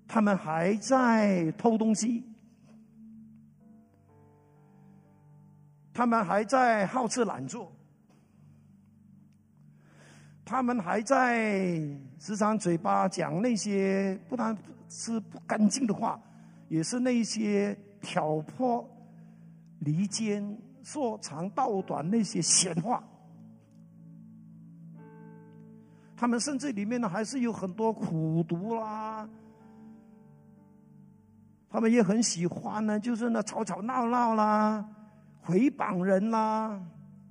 [0.07, 2.23] 他们还在偷东西。
[5.93, 7.71] 他们还在好吃懒做，
[10.45, 11.79] 他们还在
[12.19, 14.55] 时常嘴巴讲那些不但
[14.89, 16.19] 是不干净的话，
[16.69, 18.87] 也是那些挑拨
[19.79, 20.55] 离间、
[20.87, 23.03] 说长道短那些闲话。
[26.15, 29.27] 他们甚至里面呢，还是有很多苦毒啦。
[31.69, 34.87] 他们也很喜欢呢，就是那吵吵闹闹啦。
[35.45, 36.79] 诽谤人啦，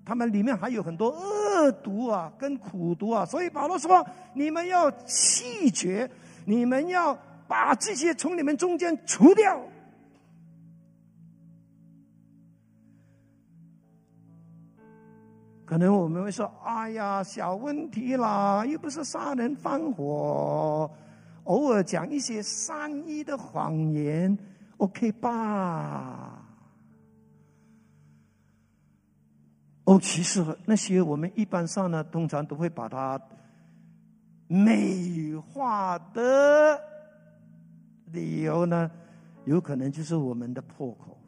[0.05, 6.11] 他们里面还有很多恶毒啊，跟苦毒啊，所以保罗说：你们要弃绝，
[6.45, 7.17] 你们要
[7.49, 9.59] 把这些从你们中间除掉。
[15.77, 20.91] 可能我们会说：哎呀，小问题啦，又不是杀人放火，
[21.45, 24.39] 偶尔讲一些善意的谎言
[24.79, 26.43] ，OK 吧？
[29.85, 33.21] 哦，其实那些我们一般上呢，通常都会把它
[34.49, 36.81] 美化的
[38.13, 38.91] 理由呢，
[39.45, 41.19] 有可能就是我们的破口。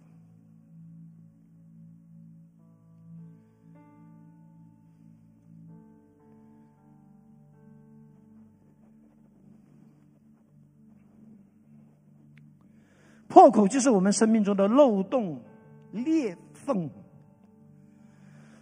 [13.39, 15.41] 破口就是我们生命中的漏洞、
[15.93, 16.91] 裂缝。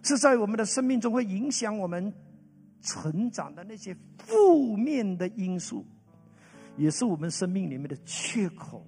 [0.02, 2.12] 是在我们的生命中会影响我们
[2.82, 5.82] 成长的那些负面的因素，
[6.76, 8.86] 也是我们生命里面的缺口，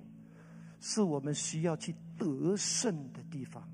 [0.78, 3.66] 是我们需要去得胜的地方。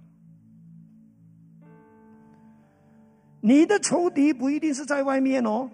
[3.41, 5.69] 你的仇敌不一定是在外面哦，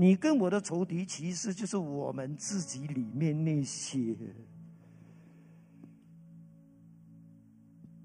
[0.00, 4.16] 你跟我的仇敌其实就是我们自己里面那些。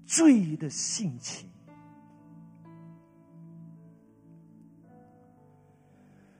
[0.04, 1.48] 罪的性情，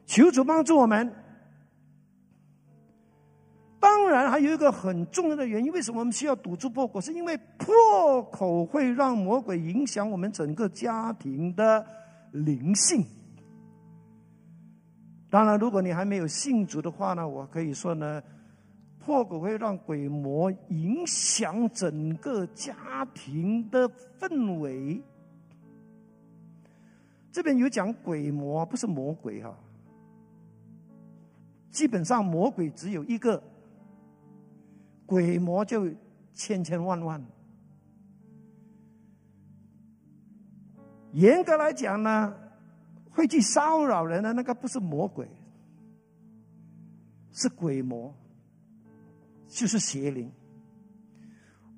[0.05, 1.11] 求主帮助我们。
[3.81, 7.01] 当然，还有一个很重要的原因，为什么我们需要堵住破口？
[7.01, 11.87] 是因为破口会让魔鬼影响我们整个家庭的
[12.33, 13.03] 灵性。
[15.29, 18.23] 当然，如果你还没有信主的话呢，我可以说呢。
[18.99, 25.01] 破鬼会让鬼魔影响整个家庭的氛围。
[27.31, 29.57] 这边有讲鬼魔，不是魔鬼哈。
[31.71, 33.41] 基本上魔鬼只有一个，
[35.07, 35.89] 鬼魔就
[36.33, 37.25] 千千万万。
[41.13, 42.35] 严格来讲呢，
[43.17, 45.27] 会去骚扰人的那个不是魔鬼，
[47.33, 48.15] 是鬼魔。
[49.49, 50.31] 就是邪灵，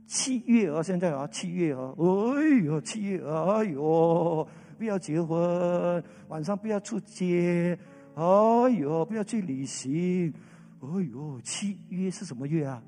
[0.06, 7.78] 七月啊，现在啊，七月啊，哎呦，七月，哎呦，不要结婚，晚上不要出街，
[8.14, 8.24] 哎
[8.70, 10.32] 呦，不要去旅行，
[10.80, 12.82] 哎呦，七月是什么月啊？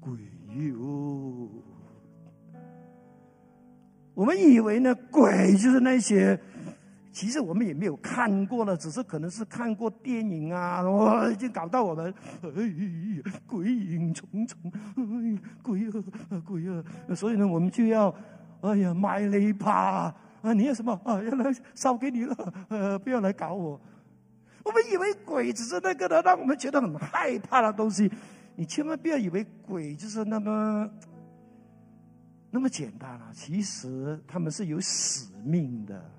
[0.00, 1.48] 鬼月哦！
[4.14, 6.40] 我们以为呢，鬼就是那些。
[7.14, 12.12] 其实我们也没有看过了，只是可能是看过电影啊， 哇，已经搞到我们，
[12.42, 14.58] 哎呀，鬼影重重，
[14.96, 16.82] 哎，鬼啊，鬼啊！
[17.14, 18.12] 所以呢，我们就要，
[18.62, 20.12] 哎呀，买雷吧，
[20.42, 21.22] 啊，你要什么啊？
[21.22, 23.80] 要来烧给你了，呃，不要来搞我。
[24.64, 28.10] 我们以为鬼只是那个的，让我们觉得很害怕的东西。
[28.56, 30.90] 你千万不要以为鬼就是那么
[32.50, 33.30] 那么简单啊！
[33.32, 36.10] 其实他们是有使命的。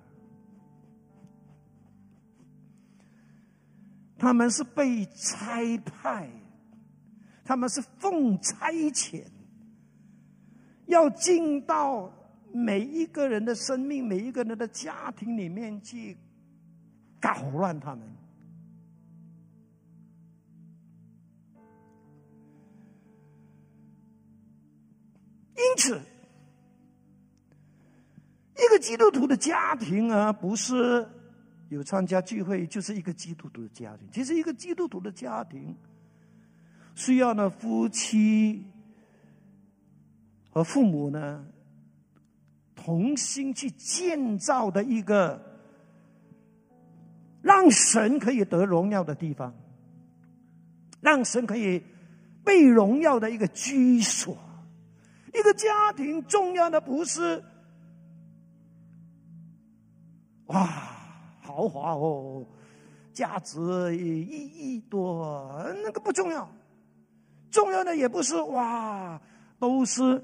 [4.18, 6.30] 他们是被差派，
[7.44, 9.24] 他们是奉差遣，
[10.88, 12.12] 要进到
[12.52, 16.18] 每一个人的生命、每一个人的家庭里面去
[17.20, 18.08] 搞乱他们。
[25.58, 26.00] 因此，
[28.58, 31.08] 一个基督徒的家庭啊，不是
[31.76, 34.08] 有参加聚会就是一个基督徒的家庭。
[34.12, 35.76] 其实，一个基督徒的家庭
[36.96, 38.66] 需要呢夫妻
[40.50, 41.46] 和父母呢
[42.76, 45.60] 同心去建造的一个
[47.42, 49.54] 让神可以得荣耀的地方，
[51.02, 51.84] 让神可以
[52.44, 54.38] 被荣耀的一个居所。
[55.34, 57.44] 一个家庭重要的不是
[60.46, 60.95] 哇
[61.56, 62.46] 豪华哦，
[63.14, 66.46] 价值一亿多，那个不重要。
[67.50, 69.20] 重要的也不是哇，
[69.58, 70.22] 都是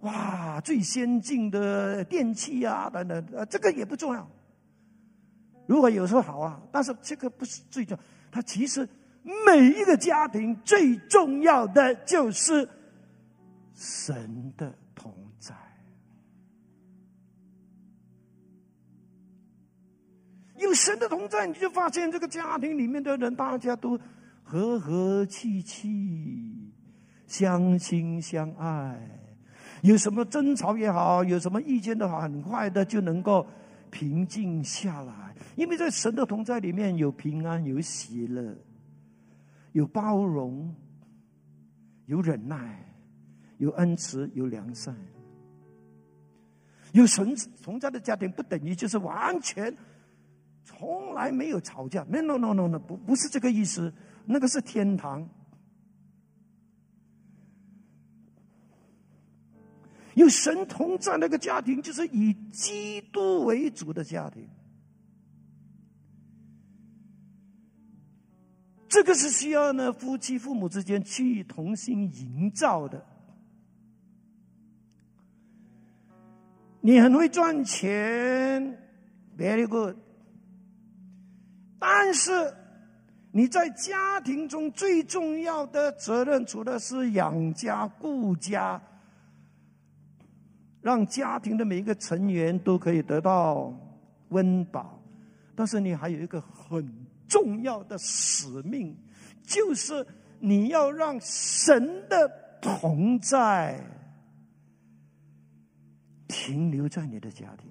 [0.00, 4.28] 哇最先进的电器啊等等，呃，这个也不重要。
[5.66, 8.04] 如果有时候好啊，但是这个不是最重要。
[8.32, 8.88] 它其实
[9.46, 12.68] 每一个家庭最重要的就是。
[13.78, 15.54] 神的同在，
[20.58, 23.98] 有神的同在，你就发现这个家庭里面的人，大家都
[24.42, 26.72] 和和气气，
[27.26, 28.98] 相亲相爱。
[29.82, 33.46] 有什么争吵也好，有什么意见都好，很快的就能够
[33.90, 35.34] 平静下来。
[35.56, 38.56] 因为在神的同在里面有平安，有喜乐，
[39.72, 40.74] 有包容，
[42.06, 42.82] 有忍耐。
[43.58, 44.94] 有恩慈，有良善，
[46.92, 49.74] 有神同在的家庭，不等于就是完全
[50.66, 52.02] 从来没有吵架。
[52.10, 53.94] no no no no no，不不是这个意思，
[54.26, 55.26] 那个是天堂。
[60.14, 64.48] 有神同在那个家庭，就是以基督为主的家庭。
[68.88, 73.04] 这个是需要呢夫妻父母之间去同心营造的。
[76.80, 78.78] 你很会赚钱
[79.36, 79.96] ，very good。
[81.88, 82.52] 但是
[83.30, 88.82] 你在家庭中最重要的责任，除了是养家顾家，
[90.82, 93.72] 让家庭的每一个成员都可以得到
[94.30, 95.00] 温饱，
[95.54, 96.92] 但是你还有一个很
[97.28, 98.92] 重要的使命，
[99.44, 100.04] 就是
[100.40, 102.28] 你要让神的
[102.60, 103.80] 同在。
[106.26, 107.70] 停留在你的家庭，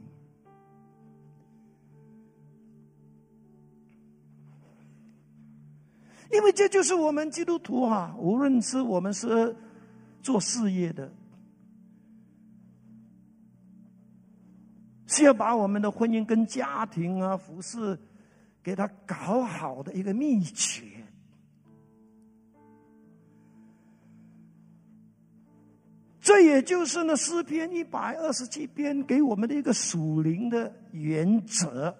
[6.35, 9.55] 因为这就是我们基督徒啊，无论是我们是
[10.21, 11.09] 做事业的，
[15.07, 17.97] 是要把我们的婚姻跟家庭啊、服饰
[18.61, 20.83] 给他搞好的一个秘诀。
[26.19, 31.95] 这也就是呢诗篇一百二十七篇给我们的一个属灵的原则，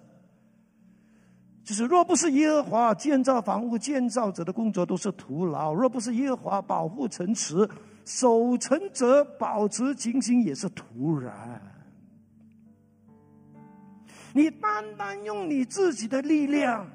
[1.66, 7.68] 就是若不是耶和华建造房屋，建造者的工作都是徒劳；若不是耶和华保护城池，
[8.04, 11.60] 守城者保持警醒也是徒然。
[14.32, 16.86] 你单单用你自己的力量，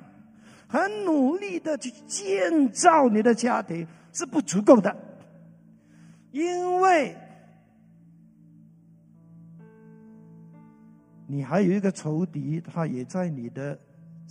[0.69, 4.95] 很努力的去建造你的家庭是不足够的。
[6.31, 7.13] 因为，
[11.27, 13.77] 你还有一个仇敌，他也在你的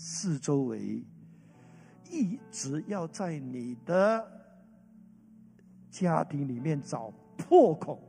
[0.03, 1.05] 四周围，
[2.11, 4.27] 一直要在你的
[5.91, 8.03] 家庭里面找破口，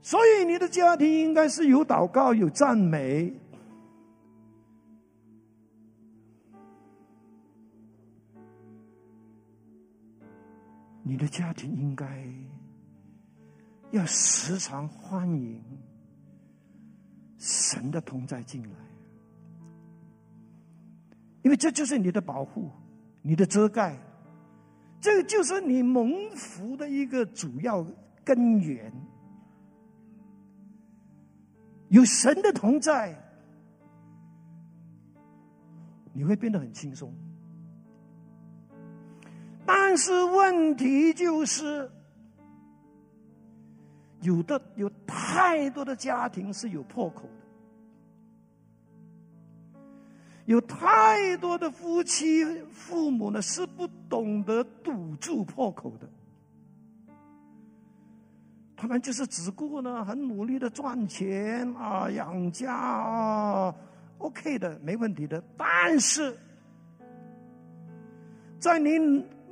[0.00, 3.34] 所以你的家庭应该是有祷告、有赞美。
[11.02, 12.06] 你的家庭应该
[13.90, 15.60] 要时常欢迎
[17.40, 18.76] 神的同在进来，
[21.42, 22.70] 因为这就是你的保护，
[23.22, 23.98] 你的遮盖，
[25.00, 27.84] 这个就是你蒙福的一个主要
[28.22, 28.92] 根源。
[31.88, 33.18] 有神的同在，
[36.12, 37.10] 你会变得很轻松。
[39.64, 41.90] 但是问题就是，
[44.22, 47.30] 有的有太多的家庭是有破口的，
[50.46, 56.08] 有太多的夫妻、父母呢是不懂得堵住破口的。
[58.76, 63.74] 他们就是只顾呢，很努力的赚钱啊，养家啊
[64.16, 65.42] ，OK 的，没问题的。
[65.56, 66.34] 但是，
[68.58, 68.98] 在你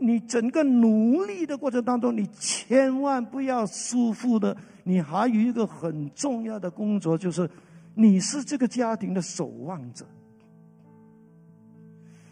[0.01, 4.57] 你整个努力的过程当中，你千万不要疏忽的。
[4.85, 7.49] 你还有一个很重要的工作，就是
[7.95, 10.07] 你是这个家庭的守望者。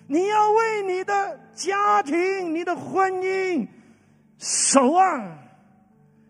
[0.06, 3.66] 你要为你的家庭、你的婚姻
[4.38, 5.38] 守望，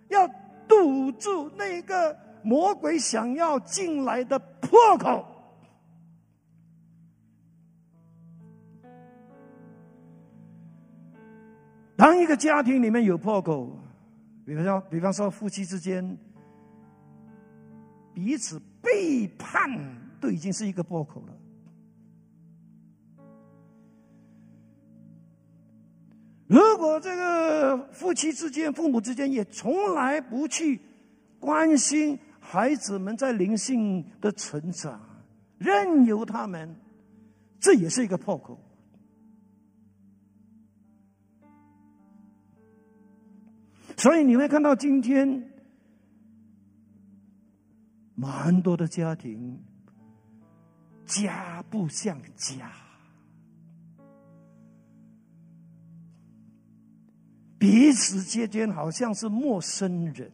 [0.09, 0.27] 要
[0.67, 5.25] 堵住那个魔鬼想要进来的破口。
[11.97, 13.75] 当一个家庭里面有破口，
[14.45, 16.17] 比方说，比方说夫妻之间
[18.13, 19.71] 彼此背叛，
[20.21, 21.33] 都已经是一个破口了。
[26.47, 30.81] 如果这个夫妻之间、父母之间也从来不去
[31.41, 35.01] 关心孩子们在灵性的成长，
[35.59, 36.77] 任由他们，
[37.59, 38.61] 这也是一个破口。
[43.97, 45.51] 所以你会看到今天
[48.15, 49.59] 蛮多的家庭
[51.07, 52.71] 家不像家。
[57.59, 60.31] 彼此之间好像是陌生人，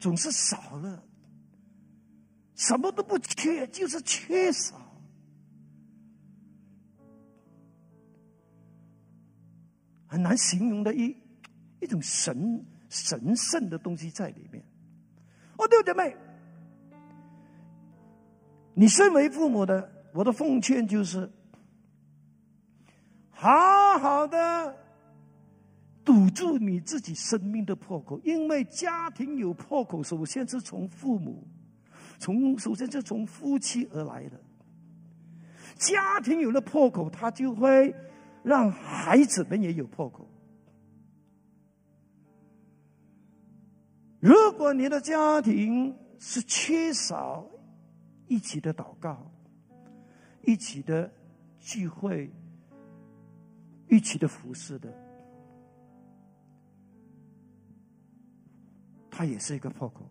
[0.00, 1.00] 总是少了，
[2.56, 4.81] 什么都不缺，就是缺少，
[10.12, 11.16] 很难形容的一
[11.80, 14.62] 一种神神圣的东西在里面。
[15.56, 16.14] 哦，弟兄姐妹，
[18.74, 21.32] 你身为父母的，我的奉劝就是。
[23.30, 24.76] 好好的
[26.04, 31.42] 堵住你自己生命的破口，因为家庭有破口，首先是从父母，
[32.18, 34.38] 从首先是从夫妻而来的。
[35.74, 37.92] 家庭有了破口，他就会
[38.42, 40.28] 让孩子们也有破口。
[44.20, 47.46] 如果你的家庭是缺少
[48.28, 49.30] 一起的祷告，
[50.42, 51.12] 一起的
[51.58, 52.32] 聚会。
[53.88, 54.90] 一起的服侍的，
[59.10, 60.08] 它也是一个破口，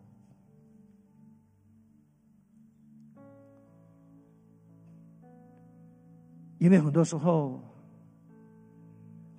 [6.58, 7.60] 因为很多时候，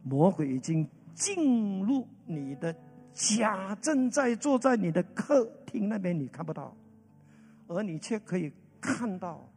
[0.03, 2.75] 魔鬼已经进入你的
[3.13, 6.75] 家，正在坐在你的客厅那边，你看不到，
[7.67, 8.51] 而你却可以
[8.81, 9.49] 看到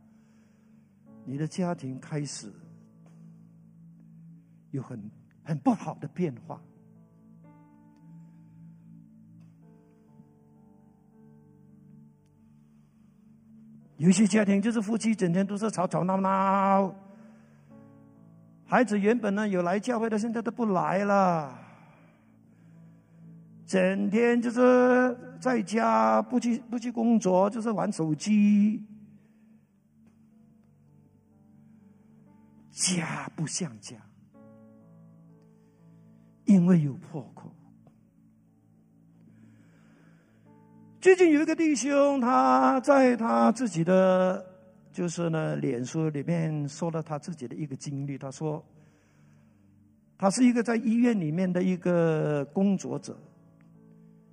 [1.25, 2.53] 你的家庭开始。
[4.73, 5.11] 有很
[5.43, 6.61] 很不好的变化，
[13.97, 16.95] 有些家庭就是夫妻整天都是吵吵闹闹，
[18.67, 21.57] 孩子原本呢有来教会的，现在都不来了，
[23.65, 28.85] 整天就是在家不去不去工作，就是玩手机，
[32.73, 33.97] 家不像家。
[36.45, 37.53] 因为有破口。
[41.01, 44.45] 最近有一个弟兄，他在他自己的
[44.97, 48.17] 就是呢脸书里面说了他自己的一个经历。
[48.17, 48.65] 他说，
[50.17, 53.15] 他是一个在医院里面的一个工作者。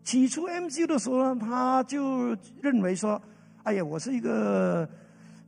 [0.06, 2.30] 起初 M C 的时候呢，他就
[2.62, 3.22] 认为说
[3.64, 4.88] ：“哎呀，我是一个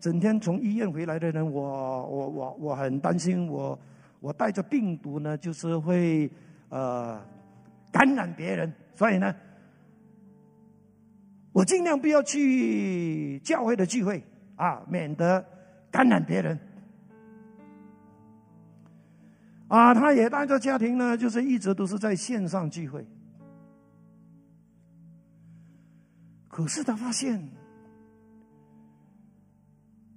[0.01, 3.79] 整天从医院回来的人，我我我我很担心，我
[4.19, 6.29] 我带着病毒呢，就是会。”
[6.69, 7.21] 呃，
[7.91, 9.33] 感染别人，所以呢，
[11.53, 14.21] 我尽量不要去教会的聚会
[14.55, 15.43] 啊，免得
[15.91, 16.59] 感染别人。
[19.67, 23.05] 啊，他也带着家庭呢，就是一直都是在线上聚会。
[26.47, 27.43] 可是他发现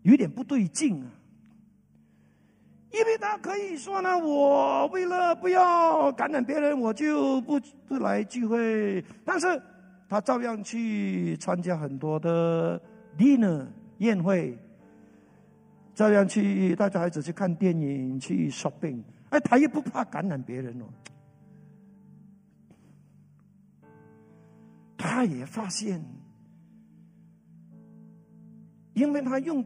[0.02, 1.10] 有点不对劲啊。
[2.90, 9.04] 因为他可以说呢，我为了不要感染别人，我就不不来聚会。
[9.24, 9.60] 但是，
[10.08, 12.80] 他照样去参加很多的
[13.16, 13.66] dinner
[13.98, 14.58] 宴会，
[15.94, 19.02] 照样去带着孩子去看电影、去 shopping。
[19.30, 20.86] 哎，他也不怕感染别人哦。
[24.96, 26.02] 他也发现，
[28.94, 29.64] 因为他用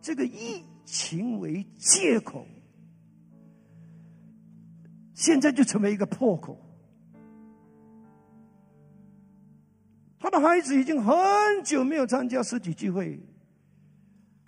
[0.00, 2.46] 这个疫情为借口，
[5.14, 6.58] 现在就成为一个破口。
[10.20, 11.14] 他的孩子已经很
[11.64, 13.18] 久没有参加实体聚会，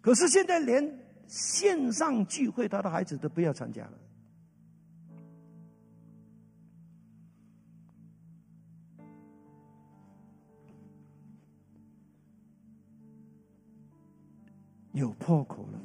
[0.03, 3.93] 可是现在连线上聚会，他的孩子都不要参加了。
[14.93, 15.81] 有破口了，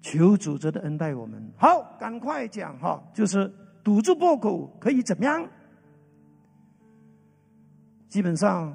[0.00, 1.42] 求主者的恩待我们。
[1.56, 5.50] 好，赶快讲哈，就是堵住破口可以怎么样？
[8.08, 8.74] 基本上，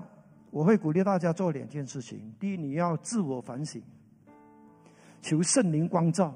[0.52, 3.82] 我会鼓励大家做两件事情：第一，你要自我反省，
[5.22, 6.32] 求圣灵光照；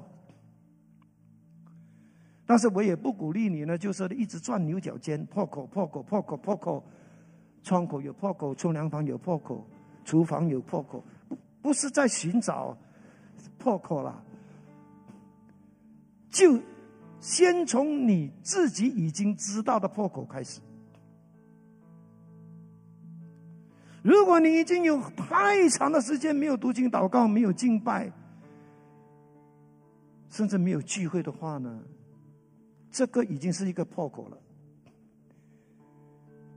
[2.44, 6.84] 但是我也不鼓励你呢，就是一直钻牛角尖，破口、破口、破口、破口，
[7.62, 9.64] 窗口有破口，冲凉房有破口，
[10.04, 12.76] 厨房有破口，不不是在寻找
[13.58, 14.24] 破口了，
[16.30, 16.60] 就
[17.20, 20.60] 先从你自己已经知道的破口开始。
[24.08, 28.10] 如果你已经有太长的时间没有读经祷告、没有敬拜，
[30.30, 31.78] 甚至没有聚会的话呢，
[32.90, 34.38] 这个已经是一个破口了。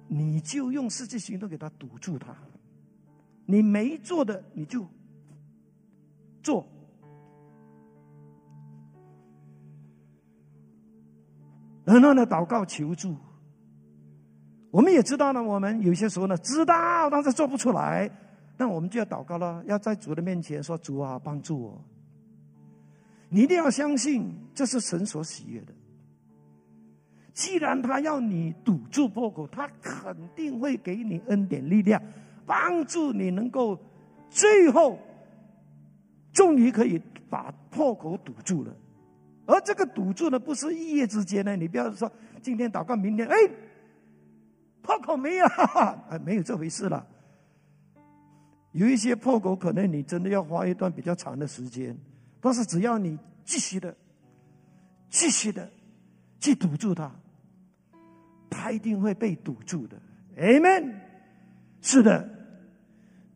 [0.07, 2.33] 你就用实际行动给他堵住它。
[3.45, 4.87] 你没做的，你就
[6.41, 6.65] 做。
[11.83, 13.17] 然后呢，祷告求助。
[14.71, 18.09] 我们也知道呢，我们有些时候呢知道，但是做不出来，
[18.57, 21.81] 那我们就要祷告了，要在主的面前说：“主啊，帮助我！”
[23.27, 25.73] 你一定要相信，这是神所喜悦的。
[27.33, 32.01] 既然他要你堵住破口，他肯定会给你恩典力量，
[32.45, 33.77] 帮助你能够
[34.29, 34.97] 最后
[36.31, 38.73] 终于可以把破口堵住了。
[39.45, 42.09] 而这个堵住呢，不是一夜之间呢，你不要说
[42.41, 43.35] 今天祷告，明天哎。
[44.81, 47.05] 破口没有，哈 哈哎，没有这回事了。
[48.71, 51.97] 有一些破口，可能你真的要花一段比较长的时间，
[52.39, 53.95] 但是只要你继续的、
[55.09, 55.69] 继续的
[56.39, 57.11] 去堵住它，
[58.49, 59.97] 它一定会被堵住的。
[60.37, 60.93] Amen。
[61.81, 62.29] 是的，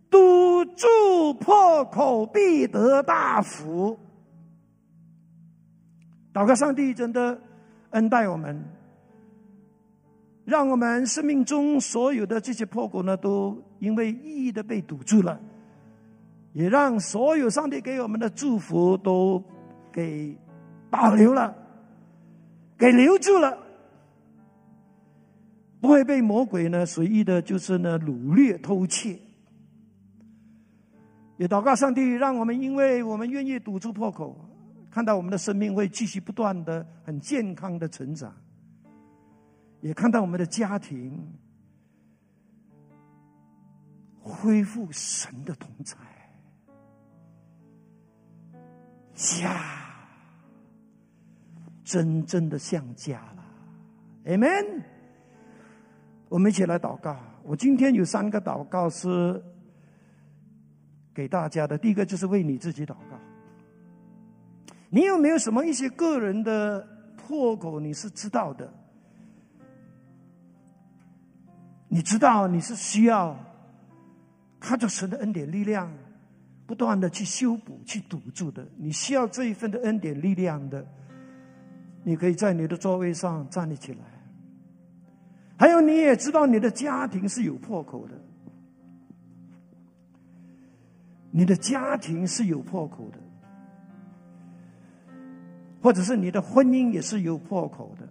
[0.10, 4.00] 堵住破口必得大福。
[6.34, 7.42] 祷告上帝真的
[7.90, 8.64] 恩待我们。
[10.46, 15.40] 让我们生命中所有的这些破口呢，都因为意义的被堵住了，
[16.54, 19.44] 也让所有上帝给我们的祝福都
[19.92, 20.38] 给
[20.92, 21.52] 保留了，
[22.78, 23.58] 给留住了，
[25.82, 29.20] 不会被魔鬼呢随意的，就是呢掳掠偷窃。
[31.38, 34.38] 也祷告上帝，让我们因为我们愿意堵住破口，
[34.92, 38.32] 看到我们的生命会继续不断的很健康的成长。
[39.86, 41.32] 也看到我们的家庭
[44.20, 45.96] 恢复神的同在，
[49.14, 49.62] 家
[51.84, 53.46] 真正的像家了
[54.26, 54.82] ，Amen。
[56.30, 57.16] 我们一起来祷告。
[57.44, 59.40] 我今天有三个祷告是
[61.14, 61.78] 给大家的。
[61.78, 63.20] 第一个就是为你自己祷告。
[64.90, 66.82] 你有没有什么一些个人的
[67.16, 67.80] 破口？
[67.80, 68.74] 你是知道的。
[71.96, 73.40] 你知道你是需要
[74.60, 75.90] 靠着神的恩典力量，
[76.68, 78.68] 不断的去修补、去堵住的。
[78.76, 80.86] 你需要这一份的恩典力量的，
[82.04, 84.00] 你可以在你的座位上站立起来。
[85.56, 88.22] 还有，你也知道你的家庭是有破口的，
[91.32, 93.18] 你的家庭是有破口的，
[95.82, 98.06] 或者是你的婚姻也是有破口的。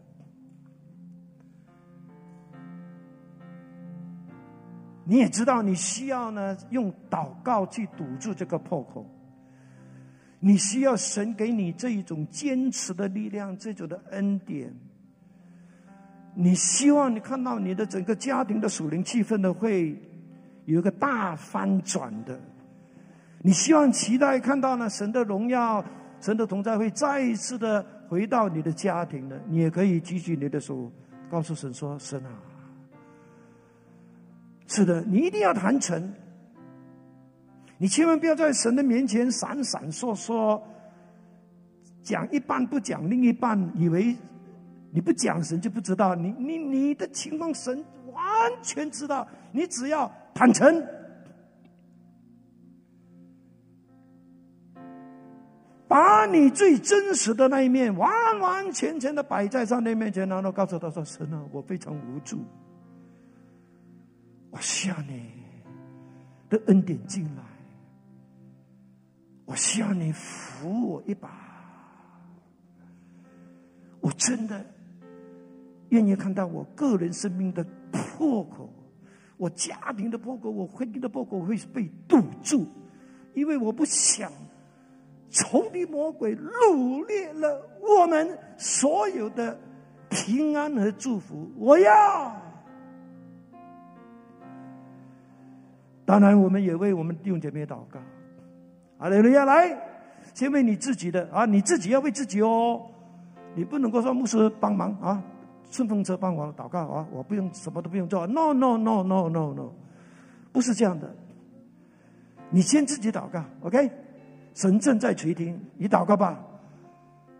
[5.04, 9.06] 你也知道，你需要呢用祷告去堵住这个破口。
[10.40, 14.74] 你需要神给你这一种坚持的力量，这种的恩典。
[16.34, 19.96] 你希望你看到你的整个家庭的属灵气氛呢，会
[20.64, 22.38] 有一个大翻转的。
[23.40, 25.84] 你希望期待看到呢神的荣耀、
[26.20, 29.40] 神的同在会再一次的回到你的家庭的。
[29.46, 30.90] 你也可以举起你的手，
[31.30, 32.30] 告诉神说：“神啊。”
[34.66, 36.12] 是的你一定要坦诚。
[37.78, 40.60] 你千万不要在神的面前闪闪烁烁
[42.02, 44.16] 讲一半不讲另一半以为
[44.92, 46.14] 你不讲神就不知道。
[46.14, 50.82] 你你你的情况神完全知道你只要坦诚。
[55.86, 58.10] 把你最真实的那一面完
[58.40, 62.38] 完全全的摆在上帝面前然后告诉他说神啊我非常无助。
[64.54, 65.32] 我需要你
[66.48, 67.42] 的恩典进来，
[69.44, 71.28] 我需要你扶我一把，
[74.00, 74.64] 我真的
[75.88, 78.72] 愿意看到我个人生命的破口，
[79.38, 82.64] 我家庭的破口，我婚姻的破口会被堵住，
[83.34, 84.30] 因为我不想。”
[85.30, 89.58] 仇敌魔鬼掳掠了我们所有的
[90.08, 92.43] 平安和祝福，我要。
[96.04, 97.98] 当然，我们也为我们弟兄姐妹祷告。
[98.98, 99.76] 阿雷路亚，来，
[100.34, 102.86] 先为你自己的啊，你自己要为自己哦，
[103.54, 105.22] 你不能够说牧师帮忙啊，
[105.70, 108.26] 顺风车帮我祷告啊，我不用什么都不用做。
[108.26, 109.72] No，No，No，No，No，No，
[110.52, 111.14] 不是这样的，
[112.50, 113.90] 你先自己祷告，OK。
[114.54, 116.40] 神正在垂听，你祷告吧，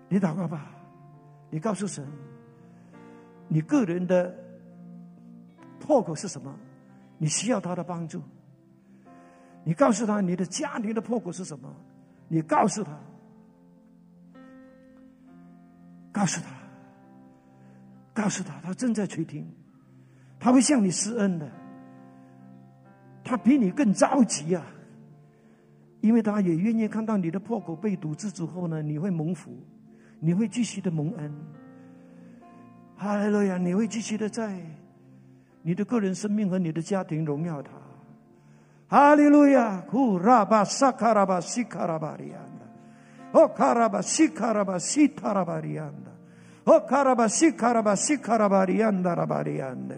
[0.08, 0.66] 你祷告吧，
[1.48, 2.04] 你告诉神，
[3.46, 4.34] 你个人的
[5.78, 6.52] 破口是什么？
[7.18, 8.20] 你需要他的帮助。
[9.64, 11.74] 你告诉他你的家庭的破口是什么？
[12.28, 12.92] 你告诉他，
[16.12, 16.46] 告诉他，
[18.12, 19.46] 告诉他，他正在垂听，
[20.38, 21.50] 他会向你施恩的，
[23.24, 24.64] 他比你更着急啊。
[26.00, 29.56] 因为他也愿意看到你的破口被堵住之后呢，你会蒙福，
[30.20, 31.34] 你会继续的蒙恩。
[32.94, 34.60] 哈利路亚，你会继续的在
[35.62, 37.70] 你的个人生命和你的家庭荣耀他。
[38.95, 46.12] 哈利路亚，库拉巴萨卡拉巴西卡拉巴里安的，哦卡拉巴西卡拉巴西塔拉巴里安的，
[46.62, 49.97] 哦卡拉巴西卡拉巴西卡拉巴里安的拉巴里安的。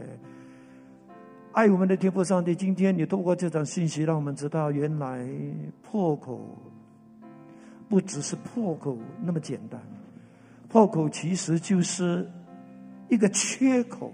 [1.52, 5.28] 爱我们的天父上帝，今天你透过这场信息，让我们知道，原来
[5.82, 6.56] 破口
[7.90, 9.78] 不只是破口那么简单，
[10.70, 12.26] 破口其实就是
[13.10, 14.10] 一个缺口，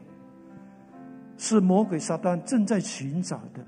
[1.39, 3.64] 是魔鬼撒旦正在寻找的，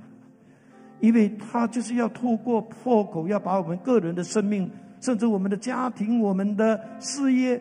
[1.05, 7.61] 因为他就是要透过破口，要把我们个人的生命，甚至我们的家庭、我们的事业，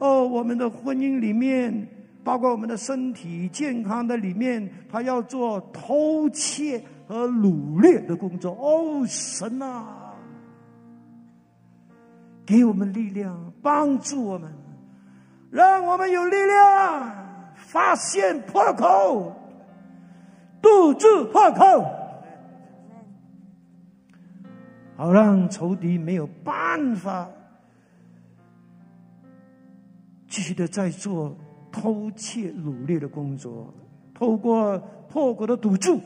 [0.00, 1.86] 哦，我们的婚姻里面。
[2.24, 8.52] 包括我们的身体健康的里面，他要做偷窃和掳掠的工作。
[8.52, 10.14] 哦，神啊，
[12.46, 14.52] 给我们力量，帮助我们，
[15.50, 17.12] 让我们有力量
[17.56, 19.34] 发现破口，
[20.60, 21.84] 堵住破口，
[25.02, 27.28] 好让仇敌没有办法
[30.28, 31.36] 继续的在做。
[31.72, 33.72] 偷窃、努力的工作，
[34.14, 34.78] 透过
[35.08, 35.98] 破口的堵住，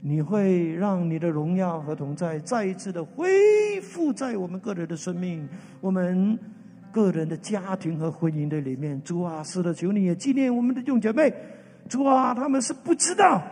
[0.00, 5.46] 你会让你的荣耀和同在再一次的恢复在我们个人的生命、
[5.80, 6.38] 我们
[6.92, 9.02] 个人的家庭和婚姻的里面。
[9.02, 11.30] 主啊，是的，求你也纪念我们的弟兄姐妹。
[11.88, 13.42] 主啊，他们是不知道，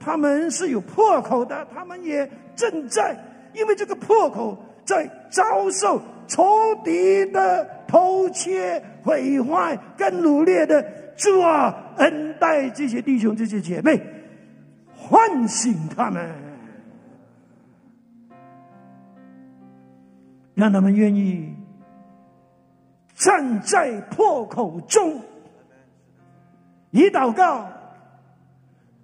[0.00, 3.14] 他们是有破口的，他们也正在
[3.54, 6.44] 因为这个破口在遭受仇
[6.84, 7.82] 敌的。
[7.92, 10.82] 偷窃、毁坏、更努力的
[11.14, 14.02] 主啊，恩待这些弟兄、这些姐妹，
[14.96, 16.34] 唤醒他们，
[20.54, 21.54] 让他们愿意
[23.14, 25.20] 站在破口中，
[26.92, 27.68] 以祷告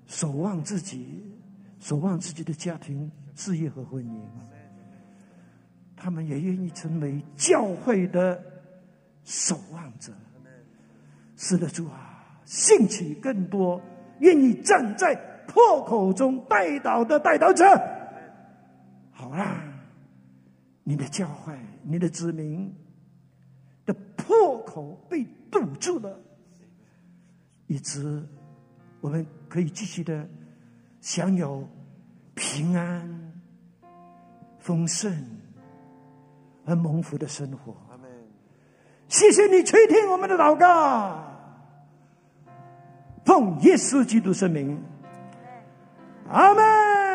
[0.07, 1.30] 守望自己，
[1.78, 4.20] 守望自己的家庭、事业和婚姻。
[5.95, 8.43] 他们也愿意成为教会的。
[9.24, 10.11] 守望者，
[11.36, 13.78] 是的，主啊，兴起更多
[14.20, 15.14] 愿意站在
[15.47, 17.62] 破口中带导的带导者。
[19.12, 19.62] 好啦，
[20.82, 22.74] 你的教会，你的子民
[23.84, 26.18] 的破口被堵住了，
[27.66, 28.26] 以致
[29.03, 30.26] 我们可以继续的
[31.03, 31.68] 享有
[32.34, 33.17] 平安、
[34.59, 35.12] 丰盛
[36.66, 37.74] 而蒙福的生活。
[39.09, 41.24] 谢谢你垂听我们的祷告，
[43.24, 44.82] 奉耶稣基督圣名，
[46.30, 47.07] 阿门。